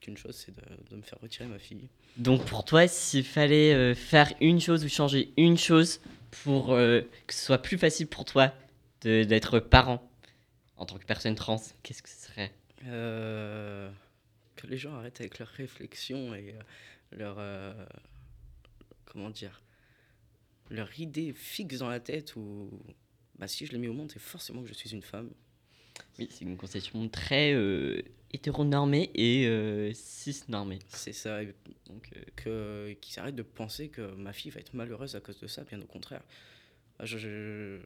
qu'une 0.00 0.16
chose, 0.16 0.34
c'est 0.36 0.54
de, 0.54 0.62
de 0.90 0.96
me 0.96 1.02
faire 1.02 1.18
retirer 1.20 1.46
ma 1.46 1.58
fille. 1.58 1.88
Donc, 2.16 2.44
pour 2.46 2.64
toi, 2.64 2.86
s'il 2.88 3.24
fallait 3.24 3.74
euh, 3.74 3.94
faire 3.94 4.32
une 4.40 4.60
chose 4.60 4.84
ou 4.84 4.88
changer 4.88 5.32
une 5.36 5.56
chose 5.58 6.00
pour 6.42 6.72
euh, 6.72 7.00
que 7.26 7.34
ce 7.34 7.44
soit 7.46 7.58
plus 7.62 7.78
facile 7.78 8.06
pour 8.06 8.24
toi 8.24 8.52
de- 9.02 9.24
d'être 9.24 9.58
parent 9.60 10.02
en 10.76 10.86
tant 10.86 10.98
que 10.98 11.04
personne 11.06 11.34
trans, 11.34 11.60
qu'est-ce 11.82 12.02
que 12.02 12.08
ce 12.08 12.26
serait? 12.26 12.52
Euh, 12.86 13.90
que 14.56 14.66
les 14.66 14.78
gens 14.78 14.94
arrêtent 14.94 15.20
avec 15.20 15.38
leurs 15.38 15.48
réflexions 15.48 16.34
et 16.34 16.54
leur. 17.12 17.38
comment 19.04 19.30
dire 19.30 19.62
Leur 20.70 20.98
idée 21.00 21.32
fixe 21.32 21.78
dans 21.78 21.88
la 21.88 22.00
tête 22.00 22.36
où. 22.36 22.70
Bah, 23.38 23.46
si 23.48 23.66
je 23.66 23.72
l'ai 23.72 23.78
mis 23.78 23.88
au 23.88 23.92
monde, 23.92 24.10
c'est 24.12 24.18
forcément 24.22 24.62
que 24.62 24.68
je 24.68 24.74
suis 24.74 24.90
une 24.90 25.02
femme. 25.02 25.30
Oui, 26.18 26.28
c'est 26.30 26.44
une 26.44 26.56
conception 26.56 27.08
très 27.08 27.52
euh, 27.54 28.02
hétéronormée 28.32 29.10
et 29.14 29.46
euh, 29.46 29.92
cisnormée. 29.94 30.78
C'est 30.88 31.12
ça. 31.12 31.40
Donc, 31.86 32.10
euh, 32.46 32.94
qu'ils 33.00 33.18
arrêtent 33.18 33.36
de 33.36 33.42
penser 33.42 33.88
que 33.88 34.14
ma 34.14 34.32
fille 34.32 34.50
va 34.50 34.60
être 34.60 34.74
malheureuse 34.74 35.14
à 35.16 35.20
cause 35.20 35.38
de 35.40 35.46
ça, 35.46 35.64
bien 35.64 35.80
au 35.80 35.86
contraire. 35.86 36.22
Ah, 36.98 37.06
Je, 37.06 37.18
je, 37.18 37.78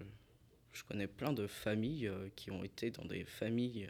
je 0.73 0.83
connais 0.85 1.07
plein 1.07 1.33
de 1.33 1.47
familles 1.47 2.09
euh, 2.09 2.29
qui 2.35 2.51
ont 2.51 2.65
été 2.65 2.91
dans 2.91 3.05
des 3.05 3.25
familles 3.25 3.89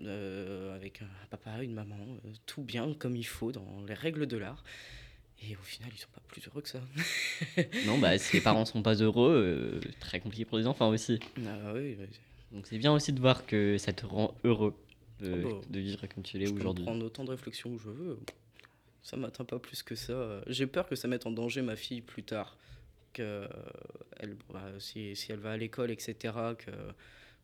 euh, 0.00 0.74
avec 0.76 1.02
un 1.02 1.08
papa, 1.30 1.62
une 1.62 1.74
maman, 1.74 1.96
tout 2.44 2.62
bien 2.62 2.94
comme 2.94 3.16
il 3.16 3.26
faut 3.26 3.52
dans 3.52 3.82
les 3.86 3.94
règles 3.94 4.26
de 4.26 4.36
l'art. 4.36 4.62
Et 5.42 5.54
au 5.54 5.62
final, 5.62 5.90
ils 5.94 5.98
sont 5.98 6.08
pas 6.14 6.22
plus 6.28 6.46
heureux 6.46 6.62
que 6.62 6.68
ça. 6.68 6.80
non, 7.86 7.98
bah, 7.98 8.16
si 8.16 8.36
les 8.36 8.42
parents 8.42 8.64
sont 8.64 8.82
pas 8.82 8.94
heureux, 8.94 9.80
très 10.00 10.18
compliqué 10.18 10.46
pour 10.46 10.56
les 10.56 10.66
enfants 10.66 10.88
aussi. 10.88 11.18
Ah 11.46 11.72
oui, 11.74 11.94
oui. 11.98 12.06
Donc, 12.52 12.66
c'est 12.66 12.78
bien 12.78 12.92
aussi 12.92 13.12
de 13.12 13.20
voir 13.20 13.46
que 13.46 13.76
ça 13.78 13.92
te 13.92 14.06
rend 14.06 14.34
heureux 14.44 14.74
de, 15.20 15.32
Oh 15.32 15.60
bah, 15.60 15.66
de 15.68 15.80
vivre 15.80 16.06
comme 16.06 16.22
tu 16.22 16.38
l'es 16.38 16.46
je 16.46 16.52
peux 16.52 16.60
aujourd'hui. 16.60 16.84
prendre 16.84 17.04
autant 17.04 17.24
de 17.24 17.30
réflexions 17.30 17.74
que 17.74 17.82
je 17.82 17.90
veux. 17.90 18.18
Ça 19.02 19.16
m'atteint 19.16 19.44
pas 19.44 19.58
plus 19.58 19.82
que 19.82 19.94
ça. 19.94 20.42
J'ai 20.46 20.66
peur 20.66 20.88
que 20.88 20.96
ça 20.96 21.08
mette 21.08 21.26
en 21.26 21.30
danger 21.30 21.62
ma 21.62 21.76
fille 21.76 22.00
plus 22.00 22.22
tard. 22.22 22.56
Que 23.12 23.48
elle, 24.18 24.36
bah, 24.52 24.64
si, 24.78 25.16
si 25.16 25.32
elle 25.32 25.38
va 25.38 25.52
à 25.52 25.56
l'école, 25.56 25.90
etc., 25.90 26.34
que 26.58 26.70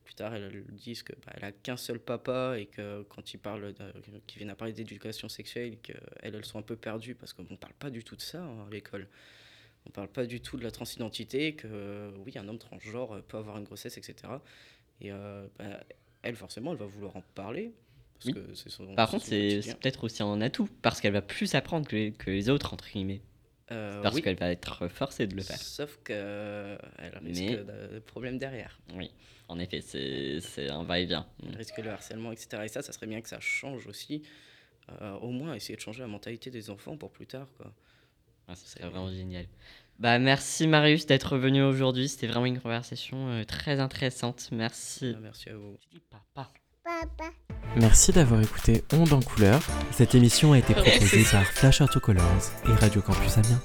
plus 0.04 0.14
tard 0.14 0.34
elle, 0.34 0.64
dise 0.70 1.02
que 1.02 1.12
bah, 1.24 1.32
elle 1.36 1.44
a 1.44 1.52
qu'un 1.52 1.76
seul 1.76 2.00
papa 2.00 2.58
et 2.58 2.66
que 2.66 3.02
quand 3.08 3.32
ils 3.32 3.38
parlent, 3.38 3.72
qu'ils 4.26 4.38
viennent 4.38 4.50
à 4.50 4.56
parler 4.56 4.72
d'éducation 4.72 5.28
sexuelle, 5.28 5.78
qu'elles 5.78 6.00
elles 6.22 6.44
sont 6.44 6.58
un 6.58 6.62
peu 6.62 6.76
perdues 6.76 7.14
parce 7.14 7.32
qu'on 7.32 7.44
parle 7.44 7.74
pas 7.74 7.90
du 7.90 8.02
tout 8.04 8.16
de 8.16 8.20
ça 8.20 8.42
hein, 8.42 8.66
à 8.66 8.70
l'école. 8.70 9.08
On 9.86 9.90
parle 9.90 10.08
pas 10.08 10.26
du 10.26 10.40
tout 10.40 10.56
de 10.56 10.62
la 10.62 10.70
transidentité, 10.70 11.54
que 11.54 12.12
oui, 12.24 12.32
un 12.36 12.46
homme 12.48 12.58
transgenre 12.58 13.20
peut 13.22 13.36
avoir 13.36 13.58
une 13.58 13.64
grossesse, 13.64 13.96
etc. 13.98 14.34
Et 15.02 15.10
euh, 15.12 15.46
bah, 15.58 15.82
elle, 16.22 16.36
forcément, 16.36 16.72
elle 16.72 16.78
va 16.78 16.86
vouloir 16.86 17.16
en 17.16 17.22
parler. 17.34 17.72
Parce 18.14 18.26
Oui. 18.26 18.32
que 18.34 18.54
c'est 18.54 18.70
son, 18.70 18.94
Par 18.94 19.10
contre, 19.10 19.24
c'est 19.26 19.60
peut-être 19.80 20.04
aussi 20.04 20.22
un 20.22 20.40
atout 20.40 20.68
parce 20.80 21.00
qu'elle 21.00 21.12
va 21.12 21.22
plus 21.22 21.54
apprendre 21.54 21.86
que 21.88 21.96
les, 21.96 22.12
que 22.12 22.30
les 22.30 22.48
autres, 22.48 22.72
entre 22.72 22.88
guillemets. 22.88 23.20
Euh, 23.72 24.00
Parce 24.02 24.14
oui, 24.14 24.22
qu'elle 24.22 24.36
va 24.38 24.50
être 24.50 24.86
forcée 24.88 25.26
de 25.26 25.34
le 25.34 25.42
faire. 25.42 25.56
sauf 25.56 25.98
qu'elle 26.04 26.78
risque 27.24 27.42
Mais- 27.42 27.56
de, 27.56 27.94
de 27.94 27.98
problèmes 28.00 28.38
derrière. 28.38 28.78
Oui, 28.94 29.10
en 29.48 29.58
effet, 29.58 29.80
c'est 29.80 30.40
c'est 30.40 30.68
un 30.68 30.82
va-et-vient. 30.84 31.26
Elle 31.46 31.56
risque 31.56 31.78
le 31.78 31.90
harcèlement, 31.90 32.32
etc. 32.32 32.62
Et 32.64 32.68
ça, 32.68 32.82
ça 32.82 32.92
serait 32.92 33.06
bien 33.06 33.20
que 33.22 33.28
ça 33.28 33.40
change 33.40 33.86
aussi. 33.86 34.22
Euh, 35.00 35.14
au 35.14 35.30
moins, 35.30 35.54
essayer 35.54 35.76
de 35.76 35.80
changer 35.80 36.00
la 36.00 36.08
mentalité 36.08 36.50
des 36.50 36.68
enfants 36.70 36.96
pour 36.96 37.10
plus 37.12 37.26
tard. 37.26 37.48
Quoi. 37.56 37.72
Ah, 38.46 38.54
ce 38.56 38.66
serait 38.68 38.88
vraiment 38.88 39.10
génial. 39.10 39.46
Bah, 39.98 40.18
merci 40.18 40.66
Marius 40.66 41.06
d'être 41.06 41.38
venu 41.38 41.62
aujourd'hui. 41.62 42.08
C'était 42.08 42.26
vraiment 42.26 42.46
une 42.46 42.60
conversation 42.60 43.28
euh, 43.28 43.44
très 43.44 43.80
intéressante. 43.80 44.48
Merci. 44.52 45.14
Ah, 45.16 45.20
merci 45.22 45.48
à 45.48 45.54
vous. 45.54 45.76
Dis 45.92 46.00
papa. 46.10 46.50
Merci 47.76 48.12
d'avoir 48.12 48.42
écouté 48.42 48.84
Onde 48.92 49.12
en 49.12 49.20
couleur. 49.20 49.60
Cette 49.92 50.14
émission 50.14 50.52
a 50.52 50.58
été 50.58 50.74
proposée 50.74 51.24
par 51.30 51.44
Flash 51.44 51.82
Colors 52.02 52.50
et 52.68 52.72
Radio 52.72 53.00
Campus 53.00 53.38
Amiens. 53.38 53.62